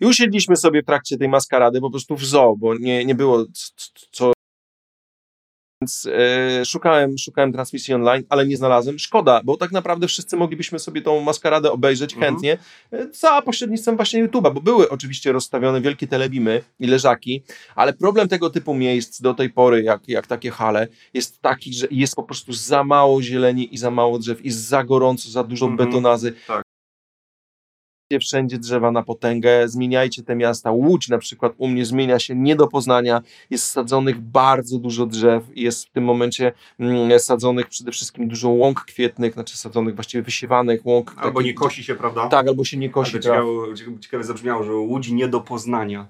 [0.00, 3.44] i usiedliśmy sobie w trakcie tej maskarady po prostu w zoo, bo nie, nie było
[4.10, 4.32] co
[5.80, 8.98] więc e, szukałem, szukałem transmisji online, ale nie znalazłem.
[8.98, 12.32] Szkoda, bo tak naprawdę wszyscy moglibyśmy sobie tą maskaradę obejrzeć mhm.
[12.32, 12.58] chętnie
[12.92, 17.42] e, za pośrednictwem właśnie YouTube'a, bo były oczywiście rozstawione wielkie telebimy i leżaki,
[17.74, 21.86] ale problem tego typu miejsc do tej pory, jak, jak takie hale, jest taki, że
[21.90, 25.66] jest po prostu za mało zieleni i za mało drzew, jest za gorąco, za dużo
[25.66, 25.88] mhm.
[25.88, 26.32] betonazy.
[26.46, 26.69] Tak
[28.18, 30.70] wszędzie drzewa na potęgę, zmieniajcie te miasta.
[30.70, 35.44] Łódź na przykład u mnie zmienia się nie do poznania, jest sadzonych bardzo dużo drzew,
[35.54, 40.86] jest w tym momencie mm, sadzonych przede wszystkim dużo łąk kwietnych, znaczy sadzonych właściwie wysiewanych
[40.86, 41.14] łąk.
[41.16, 42.28] Albo takich, nie kosi się, prawda?
[42.28, 43.16] Tak, albo się nie kosi.
[43.16, 46.06] Albo ciekawe, ciekawe zabrzmiało, że Łódź nie do poznania.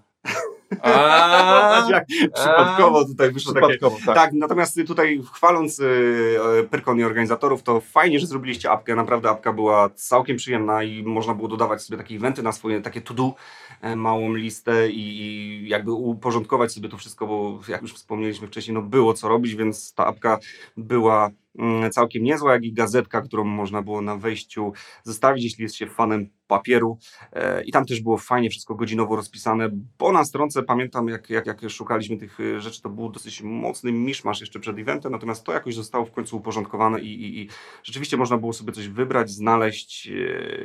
[0.82, 4.06] A, jak przypadkowo tutaj wyszło przypadkowo, takie.
[4.06, 4.16] Tak.
[4.16, 4.32] tak.
[4.32, 8.96] natomiast tutaj chwaląc y, Pyrkon i organizatorów, to fajnie, że zrobiliście apkę.
[8.96, 13.00] Naprawdę apka była całkiem przyjemna i można było dodawać sobie takie eventy na swoje takie
[13.00, 13.34] to-do,
[13.80, 18.74] e, małą listę i, i, jakby uporządkować sobie to wszystko, bo jak już wspomnieliśmy wcześniej,
[18.74, 20.38] no było co robić, więc ta apka
[20.76, 21.30] była
[21.90, 24.72] całkiem niezła, jak i gazetka, którą można było na wejściu
[25.04, 26.98] zostawić, jeśli jest się fanem papieru.
[27.32, 31.46] E, I tam też było fajnie wszystko godzinowo rozpisane, bo na stronce pamiętam, jak, jak,
[31.46, 35.52] jak szukaliśmy tych e, rzeczy, to był dosyć mocny miszmasz jeszcze przed eventem, natomiast to
[35.52, 37.48] jakoś zostało w końcu uporządkowane i, i, i
[37.82, 40.12] rzeczywiście można było sobie coś wybrać, znaleźć e,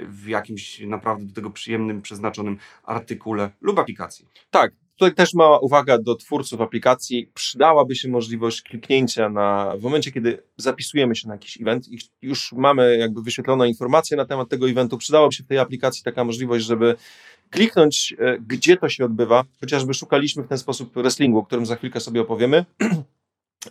[0.08, 4.28] w jakimś naprawdę do tego przyjemnym, przeznaczonym artykule lub aplikacji.
[4.52, 7.32] Tak, Tutaj też mała uwaga do twórców aplikacji.
[7.34, 12.54] Przydałaby się możliwość kliknięcia na, w momencie, kiedy zapisujemy się na jakiś event i już
[12.54, 16.66] mamy jakby wyświetloną informację na temat tego eventu, przydałaby się w tej aplikacji taka możliwość,
[16.66, 16.96] żeby
[17.50, 19.44] kliknąć, e, gdzie to się odbywa.
[19.60, 22.66] Chociażby szukaliśmy w ten sposób wrestlingu, o którym za chwilkę sobie opowiemy.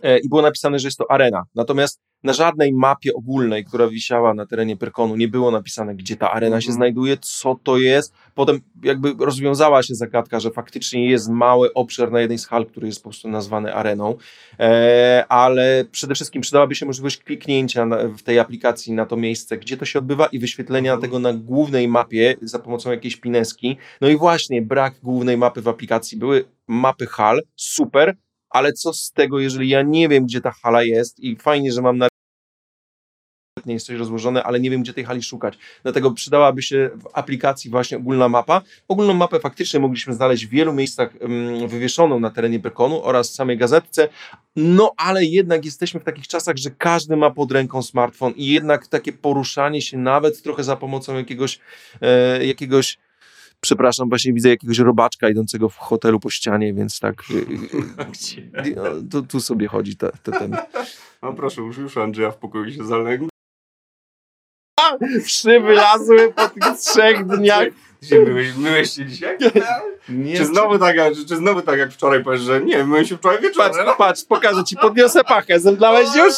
[0.03, 1.43] E, I było napisane, że jest to arena.
[1.55, 6.31] Natomiast na żadnej mapie ogólnej, która wisiała na terenie Perkonu, nie było napisane, gdzie ta
[6.31, 6.75] arena się mhm.
[6.75, 8.13] znajduje, co to jest.
[8.35, 12.87] Potem jakby rozwiązała się zagadka, że faktycznie jest mały obszar na jednej z hal, który
[12.87, 14.15] jest po prostu nazwany areną,
[14.59, 19.57] e, ale przede wszystkim przydałaby się możliwość kliknięcia na, w tej aplikacji na to miejsce,
[19.57, 21.01] gdzie to się odbywa i wyświetlenia mhm.
[21.01, 23.77] tego na głównej mapie za pomocą jakiejś pineski.
[24.01, 26.17] No i właśnie brak głównej mapy w aplikacji.
[26.17, 28.15] Były mapy hal, super,
[28.49, 31.81] ale co z tego, jeżeli ja nie wiem, gdzie ta hala jest i fajnie, że
[31.81, 32.07] mam na
[33.65, 35.57] nie jest coś rozłożone, ale nie wiem, gdzie tej hali szukać.
[35.83, 38.61] Dlatego przydałaby się w aplikacji właśnie ogólna mapa.
[38.87, 41.13] Ogólną mapę faktycznie mogliśmy znaleźć w wielu miejscach
[41.67, 44.09] wywieszoną na terenie Pekonu oraz samej gazetce,
[44.55, 48.87] no ale jednak jesteśmy w takich czasach, że każdy ma pod ręką smartfon i jednak
[48.87, 51.59] takie poruszanie się nawet trochę za pomocą jakiegoś,
[52.01, 52.97] e, jakiegoś
[53.61, 58.83] przepraszam, właśnie widzę jakiegoś robaczka idącego w hotelu po ścianie, więc tak y, y, no,
[59.11, 60.55] tu, tu sobie chodzi te, te, ten...
[61.21, 63.27] No proszę, już, już Andrzeja w pokoju się zaległ.
[65.25, 67.67] Wszy wylazły po tych trzech dniach.
[68.09, 69.37] Ty myłeś, myłeś się dzisiaj?
[70.09, 70.95] Nie, czy, znowu tak,
[71.27, 73.85] czy znowu tak jak wczoraj powiesz, że nie, myłem się wczoraj wieczorem?
[73.85, 76.33] Patrz, patrz, pokażę ci, podniosę pachę, zemdlałeś już?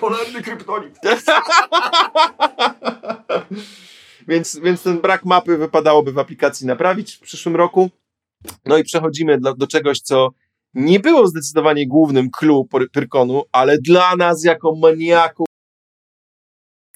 [0.00, 0.98] Polarny kryptonit.
[4.28, 7.90] więc, więc ten brak mapy wypadałoby w aplikacji naprawić w przyszłym roku.
[8.64, 10.30] No i przechodzimy do, do czegoś, co
[10.74, 15.46] nie było zdecydowanie głównym clue Pyrkonu, ale dla nas jako maniaków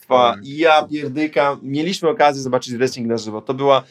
[0.09, 0.39] tak.
[0.43, 3.41] ja pierdyka, mieliśmy okazję zobaczyć wrestling na żywo.
[3.43, 3.83] To była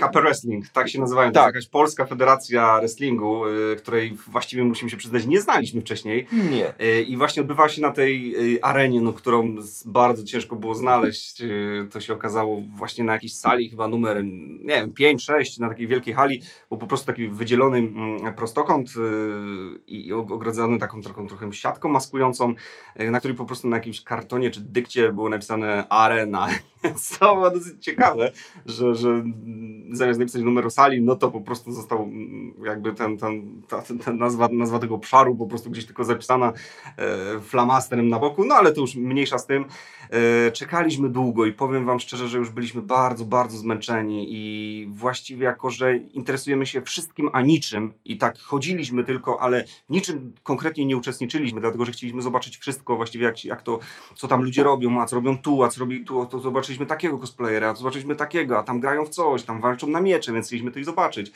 [0.00, 1.32] KP Wrestling, tak się nazywają.
[1.32, 1.34] Tak.
[1.34, 6.26] To jest jakaś polska federacja wrestlingu, y, której właściwie musimy się przyznać, nie znaliśmy wcześniej.
[6.50, 6.74] Nie.
[6.86, 11.42] Y, I właśnie odbywała się na tej y, arenie, no, którą bardzo ciężko było znaleźć.
[11.90, 16.14] To się okazało właśnie na jakiejś sali, chyba numer, nie wiem, 5-6, na takiej wielkiej
[16.14, 18.90] hali, był po prostu taki wydzielony mm, prostokąt
[19.86, 22.54] i ogrodzony taką, taką trochę siatką maskującą,
[23.10, 26.48] na której po prostu na jakimś kartonie czy dykcie było napisane arena.
[27.18, 28.32] Co było dosyć ciekawe,
[28.66, 29.24] że, że
[29.92, 34.48] zamiast napisać numeru sali, no to po prostu został mm, jakby ten, ten, ta, nazwa,
[34.52, 36.52] nazwa tego obszaru po prostu gdzieś tylko zapisana
[36.96, 39.64] e, flamasterem na boku, no ale to już mniejsza z tym.
[40.10, 45.44] E, czekaliśmy długo i powiem Wam szczerze, że już byliśmy bardzo, bardzo zmęczeni i właściwie
[45.44, 50.96] jako, że interesujemy się wszystkim, a niczym i tak chodziliśmy tylko, ale niczym konkretnie nie
[50.96, 53.78] uczestniczyliśmy, dlatego, że chcieliśmy zobaczyć wszystko właściwie, jak, jak to,
[54.14, 56.38] co tam ludzie robią, a co robią tu, a co robi tu, to
[56.74, 60.32] zobaczyliśmy takiego cosplayera, a zobaczyliśmy takiego, a tam grają w coś, tam walczą na miecze,
[60.32, 61.32] więc chcieliśmy to i zobaczyć.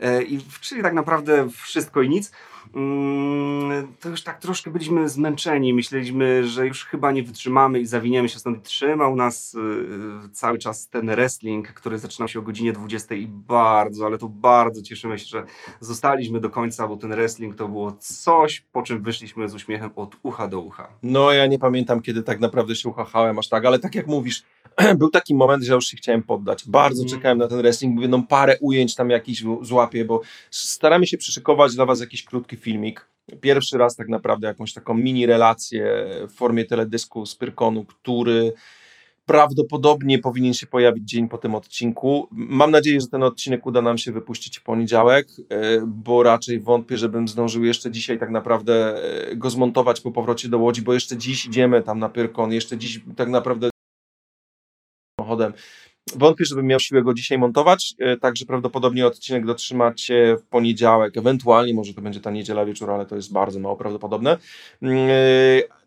[0.00, 2.32] E, I czyli tak naprawdę wszystko i nic.
[2.74, 5.74] Mm, to już tak troszkę byliśmy zmęczeni.
[5.74, 8.62] Myśleliśmy, że już chyba nie wytrzymamy i zawiniemy się stąd.
[8.62, 14.06] Trzymał nas y, cały czas ten wrestling, który zaczynał się o godzinie 20 i bardzo,
[14.06, 15.44] ale to bardzo cieszymy się, że
[15.80, 20.16] zostaliśmy do końca, bo ten wrestling to było coś, po czym wyszliśmy z uśmiechem od
[20.22, 20.88] ucha do ucha.
[21.02, 24.42] No ja nie pamiętam, kiedy tak naprawdę się uchachałem aż tak, ale tak jak mówisz,
[24.98, 26.68] był taki moment, że już się chciałem poddać.
[26.68, 27.14] Bardzo mm.
[27.14, 30.20] czekałem na ten wrestling, mówię, no parę ujęć tam jakiś złapię, bo
[30.50, 33.08] staramy się przyszykować dla Was jakiś krótki filmik.
[33.40, 38.52] Pierwszy raz tak naprawdę jakąś taką mini relację w formie teledysku z Pyrkonu, który
[39.26, 42.28] prawdopodobnie powinien się pojawić dzień po tym odcinku.
[42.30, 46.98] Mam nadzieję, że ten odcinek uda nam się wypuścić w poniedziałek, e, bo raczej wątpię,
[46.98, 51.16] żebym zdążył jeszcze dzisiaj tak naprawdę e, go zmontować po powrocie do Łodzi, bo jeszcze
[51.16, 53.70] dziś idziemy tam na Pyrkon, jeszcze dziś tak naprawdę
[55.20, 55.52] samochodem.
[56.16, 61.74] Wątpię, żebym miał siłę go dzisiaj montować, e, także prawdopodobnie odcinek dotrzymacie w poniedziałek, ewentualnie
[61.74, 64.38] może to będzie ta niedziela wieczór, ale to jest bardzo mało prawdopodobne.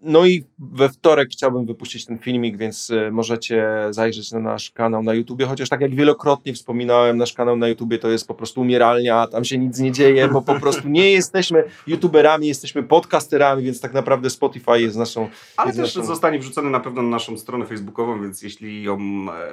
[0.01, 4.71] E, no i we wtorek chciałbym wypuścić ten filmik, więc e, możecie zajrzeć na nasz
[4.71, 8.33] kanał na YouTubie, chociaż tak jak wielokrotnie wspominałem, nasz kanał na YouTubie to jest po
[8.33, 13.63] prostu umieralnia, tam się nic nie dzieje, bo po prostu nie jesteśmy YouTuberami, jesteśmy podcasterami,
[13.63, 15.29] więc tak naprawdę Spotify jest naszą...
[15.57, 16.07] Ale jest też naszą...
[16.07, 18.99] zostanie wrzucony na pewno na naszą stronę facebookową, więc jeśli ją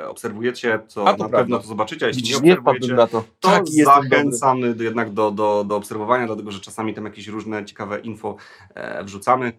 [0.08, 1.38] obserwujecie, to, to na prawda.
[1.38, 5.30] pewno to zobaczycie, a jeśli Widzisz, nie obserwujecie, na to, to tak, zachęcam jednak do,
[5.30, 8.36] do, do obserwowania, dlatego że czasami tam jakieś różne ciekawe info
[8.74, 9.52] e, wrzucamy.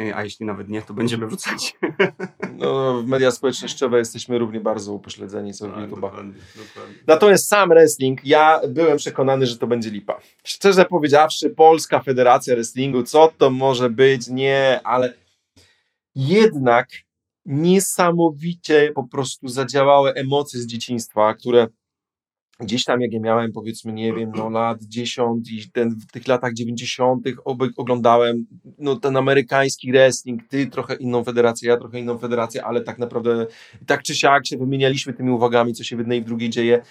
[0.00, 1.74] E, a jeśli nawet nie, to będziemy wrzucać.
[2.58, 6.32] No, w media społecznościowe jesteśmy równie bardzo upośledzeni co w YouTube'a.
[7.06, 10.20] Natomiast sam wrestling, ja byłem przekonany, że to będzie lipa.
[10.44, 14.28] Szczerze powiedziawszy, Polska Federacja Wrestlingu, co to może być?
[14.28, 15.14] Nie, ale
[16.14, 16.88] jednak
[17.46, 21.68] niesamowicie po prostu zadziałały emocje z dzieciństwa, które
[22.60, 26.28] gdzieś tam jak ja miałem powiedzmy, nie wiem, no lat 10 i ten, w tych
[26.28, 27.26] latach 90
[27.76, 28.46] oglądałem
[28.78, 33.46] no, ten amerykański wrestling, ty trochę inną federację, ja trochę inną federację, ale tak naprawdę
[33.86, 36.82] tak czy siak się wymienialiśmy tymi uwagami, co się w jednej i w drugiej dzieje.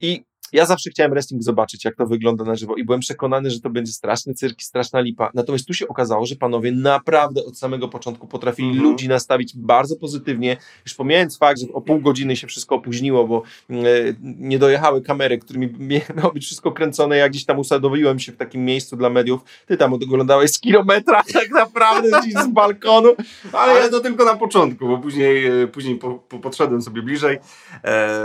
[0.00, 0.24] I
[0.54, 3.70] ja zawsze chciałem wrestling zobaczyć, jak to wygląda na żywo i byłem przekonany, że to
[3.70, 5.30] będzie straszny cyrk i straszna lipa.
[5.34, 8.84] Natomiast tu się okazało, że panowie naprawdę od samego początku potrafili mm -hmm.
[8.84, 10.56] ludzi nastawić bardzo pozytywnie.
[10.86, 13.74] Już pomijając fakt, że o pół godziny się wszystko opóźniło, bo e,
[14.22, 15.68] nie dojechały kamery, którymi
[16.16, 17.16] miało być wszystko kręcone.
[17.16, 19.40] Ja gdzieś tam usadowiłem się w takim miejscu dla mediów.
[19.66, 23.08] Ty tam oglądałeś z kilometra tak naprawdę gdzieś z balkonu.
[23.52, 27.38] Ale, ale to tylko na początku, bo później, e, później po, po, podszedłem sobie bliżej.
[27.84, 28.20] E,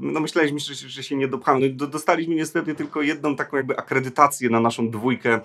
[0.00, 4.50] no myśleliśmy, że, że się nie dopchamy no, dostaliśmy niestety tylko jedną taką jakby akredytację
[4.50, 5.40] na naszą dwójkę, e,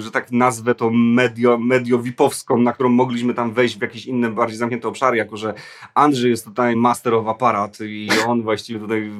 [0.00, 4.58] że tak nazwę to medio, mediowipowską, na którą mogliśmy tam wejść w jakieś inne, bardziej
[4.58, 5.54] zamknięte obszary, jako że
[5.94, 9.10] Andrzej jest tutaj master of aparat i on właściwie tutaj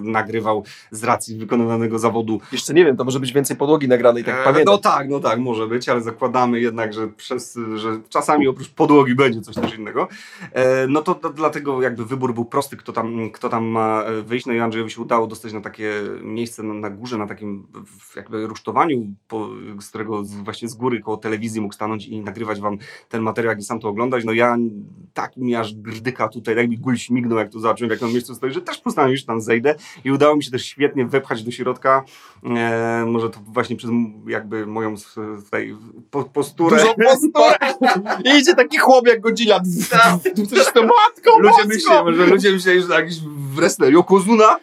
[0.00, 2.40] nagrywał z racji wykonywanego zawodu.
[2.52, 4.74] Jeszcze nie wiem, to może być więcej podłogi nagranej, tak e, pamiętam.
[4.74, 9.14] No tak, no tak, może być, ale zakładamy jednak, że, przez, że czasami oprócz podłogi
[9.14, 10.08] będzie coś też innego.
[10.52, 14.46] E, no to, to dlatego jakby wybór był prosty, kto tam, kto tam ma wyjść,
[14.46, 17.66] no i Andrzej Andrzejowi się udało dostać na takie miejsce na, na górze, na takim
[18.16, 19.48] jakby rusztowaniu, po,
[19.80, 23.58] z którego właśnie z góry koło telewizji mógł stanąć i nagrywać wam ten materiał, jak
[23.58, 24.24] i sam to oglądać.
[24.24, 24.56] No ja
[25.14, 28.34] tak mi aż grdyka tutaj, jak mi gul śmignął, jak to zobaczyłem, jak na miejscu
[28.34, 31.50] stoi, że też postanowiłem, że tam zejdę i udało mi się też świetnie wepchać do
[31.50, 32.04] środka.
[32.44, 33.90] E, może to właśnie przez
[34.26, 34.94] jakby moją
[35.44, 35.76] tutaj
[36.10, 36.76] po, posturę.
[36.76, 37.58] Dużą posturę!
[38.40, 39.60] idzie taki chłop jak Godzilla.
[40.50, 43.16] Coś z tą matką ludzie myślą, że ludzie myśleli, że jakiś
[43.54, 44.56] wrestler Yokozuna.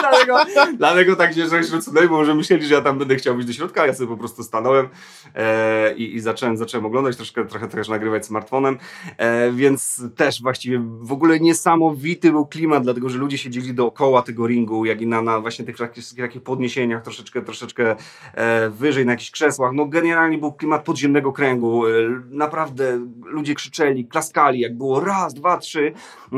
[0.00, 0.36] dlatego,
[0.76, 3.52] dlatego tak się że wśród bo może myśleli, że ja tam będę chciał być do
[3.52, 4.88] środka, ja sobie po prostu stanąłem
[5.34, 8.78] e, i, i zacząłem, zacząłem oglądać, troszkę, trochę też nagrywać smartfonem,
[9.16, 14.46] e, więc też właściwie w ogóle niesamowity był klimat, dlatego że ludzie siedzieli dookoła tego
[14.46, 15.76] ringu, jak i na, na właśnie tych
[16.16, 17.96] takich podniesieniach, troszeczkę, troszeczkę
[18.34, 19.72] e, wyżej na jakichś krzesłach.
[19.74, 21.86] No generalnie był klimat podziemnego kręgu.
[21.86, 21.90] E,
[22.30, 25.92] naprawdę ludzie krzyczeli, klaskali, jak było raz, dwa, trzy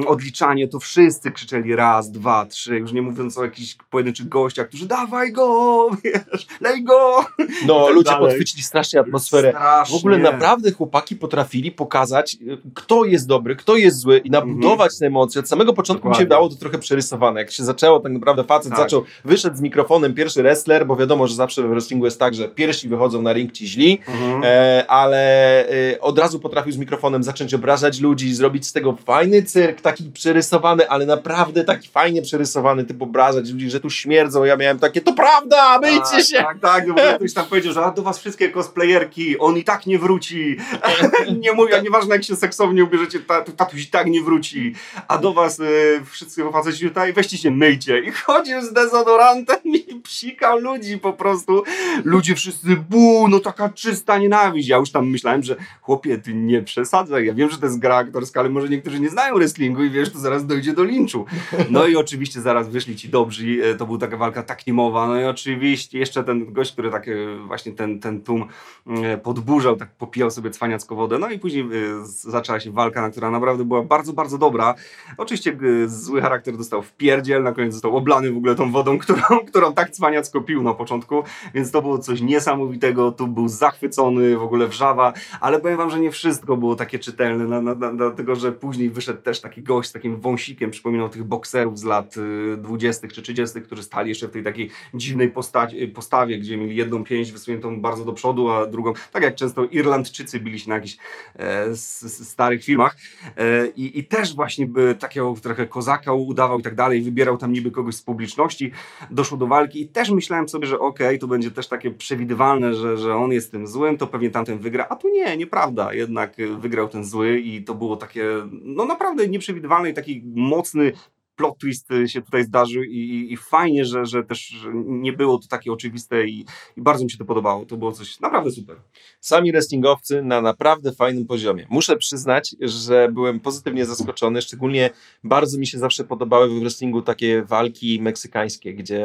[0.06, 4.86] odliczanie, to wszyscy krzyczeli raz, dwa, trzy, już nie mówiąc o jakichś pojedynczych gościach, którzy
[4.86, 7.24] dawaj go, wiesz, lej go.
[7.66, 8.28] No, tak ludzie dalej.
[8.28, 9.50] podchwycili strasznie atmosferę.
[9.50, 9.98] Strasznie.
[9.98, 12.36] W ogóle naprawdę chłopaki potrafili pokazać,
[12.74, 14.98] kto jest dobry, kto jest zły i nabudować mhm.
[15.00, 15.40] te emocje.
[15.40, 16.24] Od samego początku Dokładnie.
[16.24, 17.40] mi się dało to trochę przerysowane.
[17.40, 18.78] Jak się zaczęło, tak naprawdę facet tak.
[18.78, 22.48] zaczął, wyszedł z mikrofonem, pierwszy wrestler, bo wiadomo, że zawsze w wrestlingu jest tak, że
[22.48, 24.42] pierwsi wychodzą na ring ci źli, mhm.
[24.44, 25.20] e, ale
[25.68, 30.04] e, od razu potrafił z mikrofonem zacząć obrażać ludzi, zrobić z tego fajny cyrk, taki
[30.04, 34.44] przerysowany, ale naprawdę taki fajnie przerysowany, typ obrażać ludzi, że tu śmierdzą.
[34.44, 36.36] Ja miałem takie, to prawda, myjcie tak, się!
[36.36, 39.86] Tak, tak, no ktoś tam powiedział, że a do was wszystkie cosplayerki, on i tak
[39.86, 40.56] nie wróci.
[41.42, 43.20] nie mówię, nieważne jak się seksownie ubierzecie,
[43.56, 44.74] tatuś i tak nie wróci.
[45.08, 48.00] A do was y, wszyscy faceci tutaj, weźcie się, myjcie.
[48.00, 51.62] I chodził z dezodorantem i psikał ludzi po prostu.
[52.04, 54.68] Ludzie wszyscy, bu, no taka czysta nienawiść.
[54.68, 57.26] Ja już tam myślałem, że chłopie, ty nie przesadzaj.
[57.26, 60.12] Ja wiem, że to jest gra aktorska, ale może niektórzy nie znają wrestlingu i wiesz,
[60.12, 61.26] to zaraz dojdzie do linczu.
[61.70, 65.24] No i oczywiście zaraz wyszli ci dobrzy, e, to była taka walka taknimowa, no i
[65.24, 67.12] oczywiście jeszcze ten gość, który tak e,
[67.46, 68.44] właśnie ten, ten tłum
[68.86, 71.64] e, podburzał, tak popijał sobie cwaniacko wodę, no i później
[72.04, 74.74] zaczęła się walka, która naprawdę była bardzo, bardzo dobra.
[75.16, 75.56] Oczywiście
[75.86, 79.72] zły charakter dostał w pierdziel, na koniec został oblany w ogóle tą wodą, którą, którą
[79.72, 81.22] tak cwaniacko pił na początku,
[81.54, 86.00] więc to było coś niesamowitego, tu był zachwycony, w ogóle wrzawa, ale powiem wam, że
[86.00, 90.70] nie wszystko było takie czytelne, dlatego, że później wyszedł też taki gość z takim wąsikiem,
[90.70, 92.14] przypominał tych bokserów z lat
[92.58, 92.99] 20.
[93.04, 97.04] Y, czy 30., którzy stali jeszcze w tej takiej dziwnej postaci, postawie, gdzie mieli jedną
[97.04, 100.96] pięść wysuniętą bardzo do przodu, a drugą, tak jak często Irlandczycy bili się na jakichś
[101.38, 101.76] e,
[102.08, 102.96] starych filmach.
[103.36, 107.52] E, i, I też właśnie by takiego trochę kozaka udawał i tak dalej, wybierał tam
[107.52, 108.72] niby kogoś z publiczności,
[109.10, 112.74] doszło do walki i też myślałem sobie, że okej, okay, to będzie też takie przewidywalne,
[112.74, 116.34] że, że on jest tym złym, to pewnie tamten wygra, a tu nie, nieprawda, jednak
[116.58, 120.92] wygrał ten zły i to było takie, no naprawdę nieprzewidywalne i taki mocny
[121.40, 125.48] plot twist y, się tutaj zdarzył i, i, fajnie, że, że też nie było to
[125.48, 126.40] takie oczywiste i,
[126.76, 127.66] i, bardzo mi się to podobało.
[127.66, 128.76] To było coś naprawdę super.
[129.20, 131.66] Sami wrestlingowcy na naprawdę fajnym poziomie.
[131.70, 134.90] Muszę przyznać, że byłem pozytywnie zaskoczony, szczególnie
[135.24, 139.04] bardzo mi się zawsze podobały w wrestlingu takie walki meksykańskie, gdzie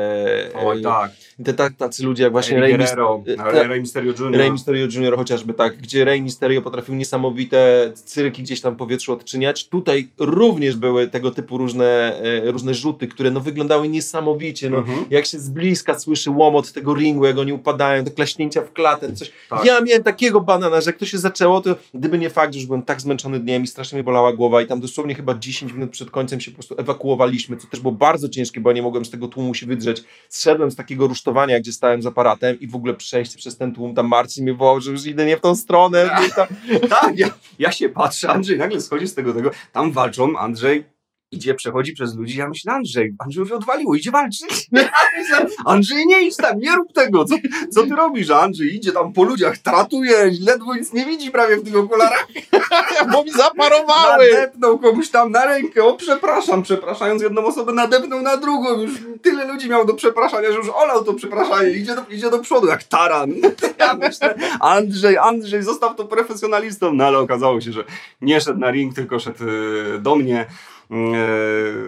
[0.56, 1.12] Oj, tak.
[1.44, 4.32] te tacy ludzie jak właśnie Rey, Guerrero, Rey, Rey Mysterio Jr.
[4.32, 5.16] Rey Mysterio Jr.
[5.16, 9.68] chociażby tak, gdzie Rey Mysterio potrafił niesamowite cyrki gdzieś tam w powietrzu odczyniać.
[9.68, 14.70] Tutaj również były tego typu różne E, różne rzuty, które no, wyglądały niesamowicie.
[14.70, 15.06] No, mhm.
[15.10, 19.14] Jak się z bliska słyszy łomot tego ringu, jak oni upadają, te klaśnięcia w klatę,
[19.14, 19.32] coś.
[19.50, 19.66] Tak.
[19.66, 22.68] Ja miałem takiego banana, że jak to się zaczęło, to gdyby nie fakt, że już
[22.68, 25.92] byłem tak zmęczony dniem i strasznie mnie bolała głowa i tam dosłownie chyba 10 minut
[25.92, 29.06] przed końcem się po prostu ewakuowaliśmy, co też było bardzo ciężkie, bo ja nie mogłem
[29.06, 30.04] z tego tłumu się wydrzeć.
[30.30, 33.96] Zszedłem z takiego rusztowania, gdzie stałem z aparatem i w ogóle przejść przez ten tłum,
[33.96, 36.10] tam Marcin mnie wołał, że już idę nie w tą stronę.
[36.36, 36.50] Tak,
[36.90, 40.95] tak ja, ja się patrzę, Andrzej nagle schodzi z tego, tego, tam walczą, Andrzej
[41.36, 44.70] idzie, przechodzi przez ludzi, ja myślę, Andrzej, Andrzej już odwaliło, idzie walczyć.
[45.66, 47.36] Andrzej, nie idź tam, nie rób tego, co,
[47.72, 48.30] co ty robisz?
[48.30, 52.28] Andrzej idzie tam po ludziach, tratuje, ledwo nic nie widzi prawie w tych okularach.
[53.12, 54.26] Bo mi zaparowały.
[54.34, 59.48] Nadepnął komuś tam na rękę, o przepraszam, przepraszając jedną osobę, nadepnął na drugą, już tyle
[59.48, 62.84] ludzi miał do przepraszania, że już olał to przepraszanie, idzie do, idzie do przodu jak
[62.84, 63.34] taran.
[63.80, 67.84] Ja myślę, Andrzej, Andrzej, zostaw to profesjonalistą, no ale okazało się, że
[68.22, 70.46] nie szedł na ring, tylko szedł e, do mnie.
[70.90, 71.18] Mm, e,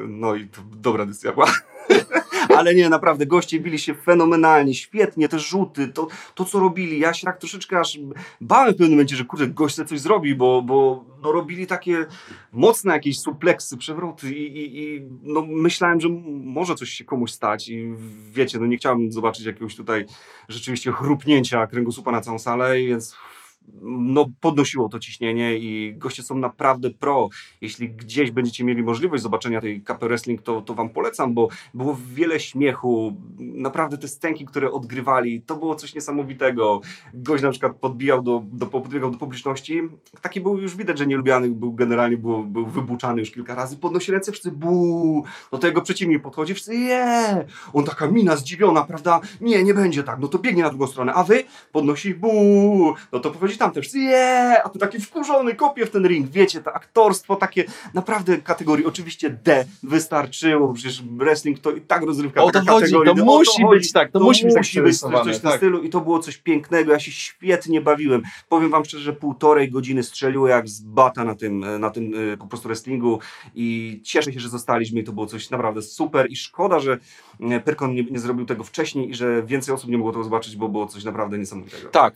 [0.07, 1.51] no i dobra decyzja była.
[2.57, 6.99] Ale nie, naprawdę, goście bili się fenomenalnie, świetnie, te rzuty, to, to co robili.
[6.99, 7.99] Ja się tak troszeczkę aż
[8.41, 12.05] bałem w pewnym momencie, że kurde, gość coś zrobi, bo, bo no, robili takie
[12.51, 17.69] mocne jakieś supleksy, przewroty i, i, i no, myślałem, że może coś się komuś stać
[17.69, 17.93] i
[18.31, 20.05] wiecie, no nie chciałem zobaczyć jakiegoś tutaj
[20.49, 23.15] rzeczywiście chrupnięcia kręgosłupa na całą salę, więc
[23.81, 27.29] no, podnosiło to ciśnienie i goście są naprawdę pro.
[27.61, 31.97] Jeśli gdzieś będziecie mieli możliwość zobaczenia tej kapy wrestling, to, to wam polecam, bo było
[32.13, 36.81] wiele śmiechu, naprawdę te scenki, które odgrywali, to było coś niesamowitego.
[37.13, 39.81] Gość na przykład podbijał do, do, podbiegał do publiczności,
[40.21, 44.11] taki był już widać, że nielubiany, był generalnie był, był wybuczany już kilka razy, podnosi
[44.11, 49.21] ręce, wszyscy bu, no to jego przeciwnik podchodzi, wszyscy je, on taka mina zdziwiona, prawda,
[49.41, 53.19] nie, nie będzie tak, no to biegnie na drugą stronę, a wy podnosi bu, no
[53.19, 54.61] to powiedz tam też, yeah!
[54.65, 59.29] a tu taki wkurzony kopie w ten ring, wiecie, to aktorstwo takie naprawdę kategorii, oczywiście
[59.29, 63.21] D wystarczyło, przecież wrestling to i tak rozrywka O to taka chodzi, kategorii, to D,
[63.21, 63.79] o musi chodzi.
[63.79, 65.57] być tak, to musi być tak musi być coś, coś w tym tak.
[65.57, 68.21] stylu i to było coś pięknego, ja się świetnie bawiłem.
[68.49, 72.13] Powiem wam szczerze, że półtorej godziny strzeliło jak z bata na tym, e, na tym
[72.33, 73.19] e, po prostu wrestlingu
[73.55, 76.97] i cieszę się, że zostaliśmy i to było coś naprawdę super i szkoda, że
[77.39, 80.55] e, Pyrkon nie, nie zrobił tego wcześniej i że więcej osób nie mogło tego zobaczyć,
[80.55, 81.89] bo było coś naprawdę niesamowitego.
[81.89, 82.13] Tak,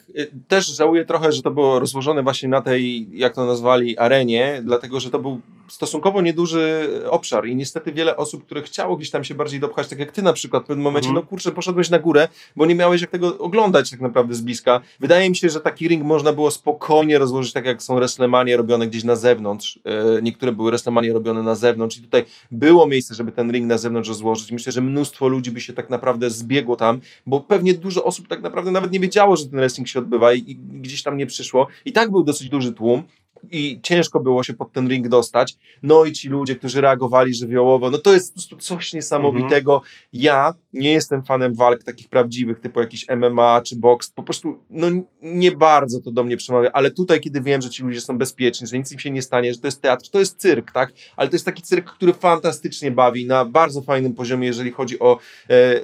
[0.48, 5.00] też żałuję trochę, że to było rozłożone właśnie na tej, jak to nazwali, arenie, dlatego
[5.00, 9.36] że to był stosunkowo nieduży obszar i niestety wiele osób, które chciało gdzieś tam się
[9.36, 11.24] bardziej dopchać, tak jak ty na przykład w pewnym momencie, Mhm.
[11.26, 14.82] no kurczę, poszedłeś na górę, bo nie miałeś jak tego oglądać tak naprawdę z bliska.
[15.00, 18.88] Wydaje mi się, że taki ring można było spokojnie rozłożyć tak jak są wrestlemanie robione
[18.88, 19.80] gdzieś na zewnątrz.
[20.18, 23.78] E, Niektóre były wrestlemanie robione na zewnątrz i tutaj było miejsce, żeby ten ring na
[23.78, 24.52] zewnątrz rozłożyć.
[24.52, 28.42] Myślę, że mnóstwo ludzi by się tak naprawdę zbiegło tam, bo pewnie dużo osób tak
[28.42, 31.68] naprawdę nawet nie wiedziało, że ten wrestling się odbywa i, i gdzieś tam nie przyszło.
[31.86, 33.04] I tak był dosyć duży tłum.
[33.52, 35.58] I ciężko było się pod ten ring dostać.
[35.84, 39.82] No i ci ludzie, którzy reagowali żywiołowo, no to jest po prostu coś niesamowitego.
[40.14, 44.12] Ja nie jestem fanem walk takich prawdziwych, typu jakiś MMA czy boks.
[44.12, 44.88] Po prostu, no
[45.22, 48.68] nie bardzo to do mnie przemawia, ale tutaj, kiedy wiem, że ci ludzie są bezpieczni,
[48.68, 50.94] że nic im się nie stanie, że to jest teatr, to jest cyrk, tak?
[51.16, 55.20] Ale to jest taki cyrk, który fantastycznie bawi na bardzo fajnym poziomie, jeżeli chodzi o
[55.50, 55.82] e,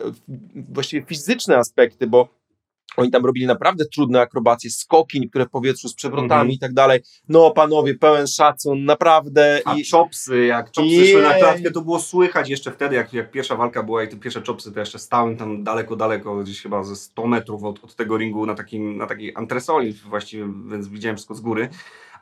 [0.56, 2.38] właściwie fizyczne aspekty, bo
[2.98, 6.52] oni tam robili naprawdę trudne akrobacje, skoki, niektóre w powietrzu z przewrotami Mhm.
[6.52, 7.00] i tak dalej.
[7.30, 9.62] No, panowie, pełen szacun, naprawdę.
[9.66, 11.12] A I, chopsy, jak chopsy Jej.
[11.12, 14.18] szły na klatkę, to było słychać jeszcze wtedy, jak, jak pierwsza walka była i te
[14.18, 17.96] pierwsze chopsy, to jeszcze stałem tam daleko, daleko, gdzieś chyba ze 100 metrów od, od
[17.96, 21.70] tego ringu na, takim, na takiej antresoli właściwie, więc widziałem wszystko z góry.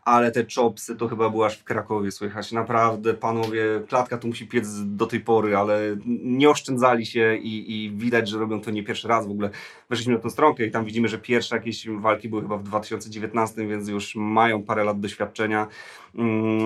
[0.06, 2.51] Ale te chopsy to chyba było aż w Krakowie słychać.
[2.51, 5.80] Naprawdę, panowie, klatka tu musi piec do tej pory, ale
[6.24, 9.49] nie oszczędzali się i, i widać, że robią to nie pierwszy raz w ogóle.
[9.89, 13.68] Weszliśmy na tą stronkę i tam widzimy, że pierwsze jakieś walki były chyba w 2019,
[13.68, 15.68] więc już mają parę lat doświadczenia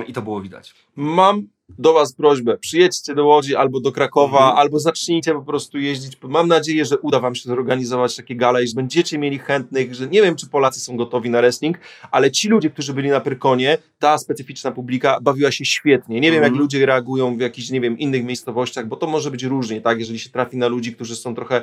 [0.08, 0.74] i to było widać.
[0.96, 1.48] mam
[1.80, 4.58] do was prośbę, przyjedźcie do Łodzi albo do Krakowa, Mhm.
[4.58, 6.18] albo zacznijcie po prostu jeździć.
[6.24, 10.08] Mam nadzieję, że uda wam się zorganizować takie gale i że będziecie mieli chętnych, że
[10.08, 11.78] nie wiem, czy Polacy są gotowi na wrestling,
[12.12, 16.20] ale ci ludzie, którzy byli na Pyrkonie, ta specyficzna publika bawiła się świetnie.
[16.20, 16.54] Nie wiem, Mhm.
[16.54, 20.00] jak ludzie reagują w jakichś, nie wiem, innych miejscowościach, bo to może być różnie, tak?
[20.00, 21.62] Jeżeli się trafi na ludzi, którzy są trochę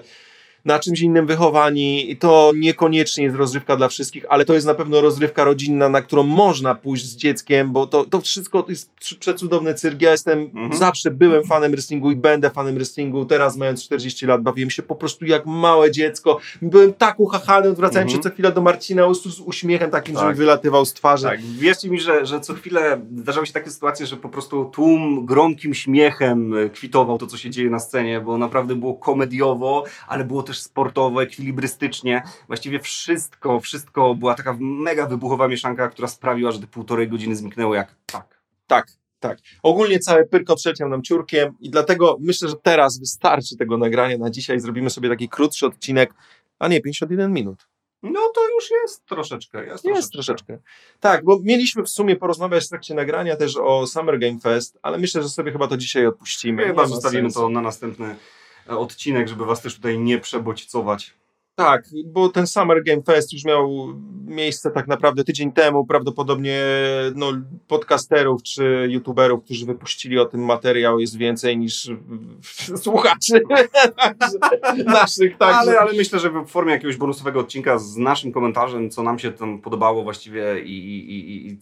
[0.67, 4.75] na czymś innym wychowani i to niekoniecznie jest rozrywka dla wszystkich, ale to jest na
[4.75, 8.91] pewno rozrywka rodzinna, na którą można pójść z dzieckiem, bo to, to wszystko jest
[9.21, 10.03] przecudowny cyrk.
[10.03, 10.77] Ja jestem, Mhm.
[10.77, 13.25] zawsze byłem fanem wrestlingu i będę fanem wrestlingu.
[13.25, 16.39] Teraz mając 40 lat bawiłem się po prostu jak małe dziecko.
[16.63, 18.23] Byłem tak uchachany, odwracałem Mhm.
[18.23, 20.29] się co chwilę do Marcina prostu z uśmiechem takim, że Tak.
[20.31, 21.27] mi wylatywał z twarzy.
[21.27, 25.27] Tak, wierzcie mi, że, że co chwilę zdarzały się takie sytuacje, że po prostu tłum
[25.27, 30.25] gromkim śmiechem e, kwitował to, co się dzieje na scenie, bo naprawdę było komediowo, ale
[30.25, 32.23] było też sportowo, ekwilibrystycznie.
[32.47, 37.75] Właściwie wszystko, wszystko była taka mega wybuchowa mieszanka, która sprawiła, że te półtorej godziny zniknęło
[37.75, 38.41] jak tak.
[38.67, 38.87] Tak,
[39.21, 39.39] tak.
[39.63, 44.31] Ogólnie cały pyrko trzeciał nam ciurkiem i dlatego myślę, że teraz wystarczy tego nagrania na
[44.31, 44.61] dzisiaj.
[44.61, 46.15] Zrobimy sobie taki krótszy odcinek,
[46.59, 47.67] a nie 51 minut.
[48.03, 49.67] No to już jest troszeczkę.
[49.67, 50.59] Jest, Jest troszeczkę.
[51.01, 54.99] Tak, bo mieliśmy w sumie porozmawiać w trakcie nagrania też o Summer Game Fest, ale
[54.99, 56.67] myślę, że sobie chyba to dzisiaj odpuścimy.
[56.67, 58.17] Chyba zostawimy to na następny
[58.69, 61.15] odcinek, żeby was też tutaj nie przebodźcować.
[61.57, 63.95] Tak, bo ten Summer Game Fest już miał
[64.27, 65.87] miejsce tak naprawdę tydzień temu.
[65.87, 66.63] Prawdopodobnie
[67.15, 67.33] no,
[67.69, 71.91] podcasterów czy youtuberów, którzy wypuścili o tym materiał jest więcej niż
[72.85, 73.43] słuchaczy
[74.87, 75.39] naszych.
[75.39, 75.59] Także.
[75.59, 79.33] Ale, ale myślę, że w formie jakiegoś bonusowego odcinka z naszym komentarzem, co nam się
[79.33, 81.59] tam podobało właściwie i, i, i, i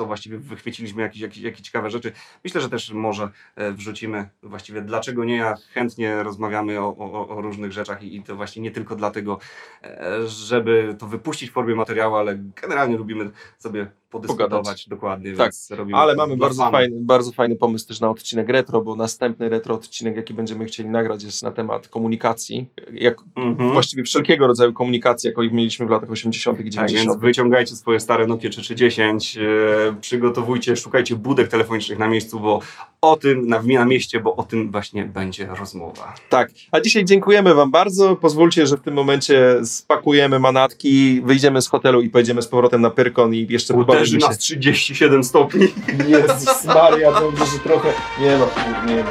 [0.00, 2.12] co właściwie wychwyciliśmy, jakieś, jakieś, jakieś ciekawe rzeczy.
[2.44, 7.40] Myślę, że też może e, wrzucimy właściwie dlaczego nie, ja chętnie rozmawiamy o, o, o
[7.40, 9.38] różnych rzeczach i, i to właśnie nie tylko dlatego,
[9.82, 14.88] e, żeby to wypuścić w formie materiału, ale generalnie lubimy sobie podyskutować Pogadać.
[14.88, 15.52] dokładnie, Tak,
[15.92, 16.72] Ale mamy bardzo fanów.
[16.72, 20.88] fajny, bardzo fajny pomysł też na odcinek retro, bo następny retro odcinek, jaki będziemy chcieli
[20.88, 22.66] nagrać, jest na temat komunikacji.
[22.92, 23.72] Jak, Mhm.
[23.72, 26.60] Właściwie wszelkiego rodzaju komunikacji, jaką mieliśmy w latach 80.
[26.60, 27.08] i Tak, 90.
[27.08, 32.60] więc wyciągajcie swoje stare Nokia 3310, e, przygotowujcie, szukajcie budek telefonicznych na miejscu, bo
[33.02, 36.14] o tym, na, na mieście, bo o tym właśnie będzie rozmowa.
[36.28, 38.16] Tak, a dzisiaj dziękujemy Wam bardzo.
[38.16, 42.90] Pozwólcie, że w tym momencie spakujemy manatki, wyjdziemy z hotelu i pojedziemy z powrotem na
[42.90, 45.68] Pyrkon i jeszcze pobawimy nas 37 stopni.
[46.08, 47.92] Jezus Maria, dobrze, że trochę...
[48.20, 48.48] Nie no,
[48.86, 49.10] nie no.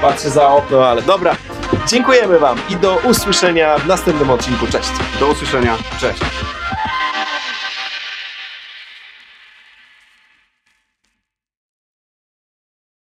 [0.00, 1.36] Patrzę za okno, ale dobra.
[1.88, 4.66] Dziękujemy Wam i do usłyszenia w następnym odcinku.
[4.66, 4.90] Cześć.
[5.20, 6.20] Do usłyszenia, cześć.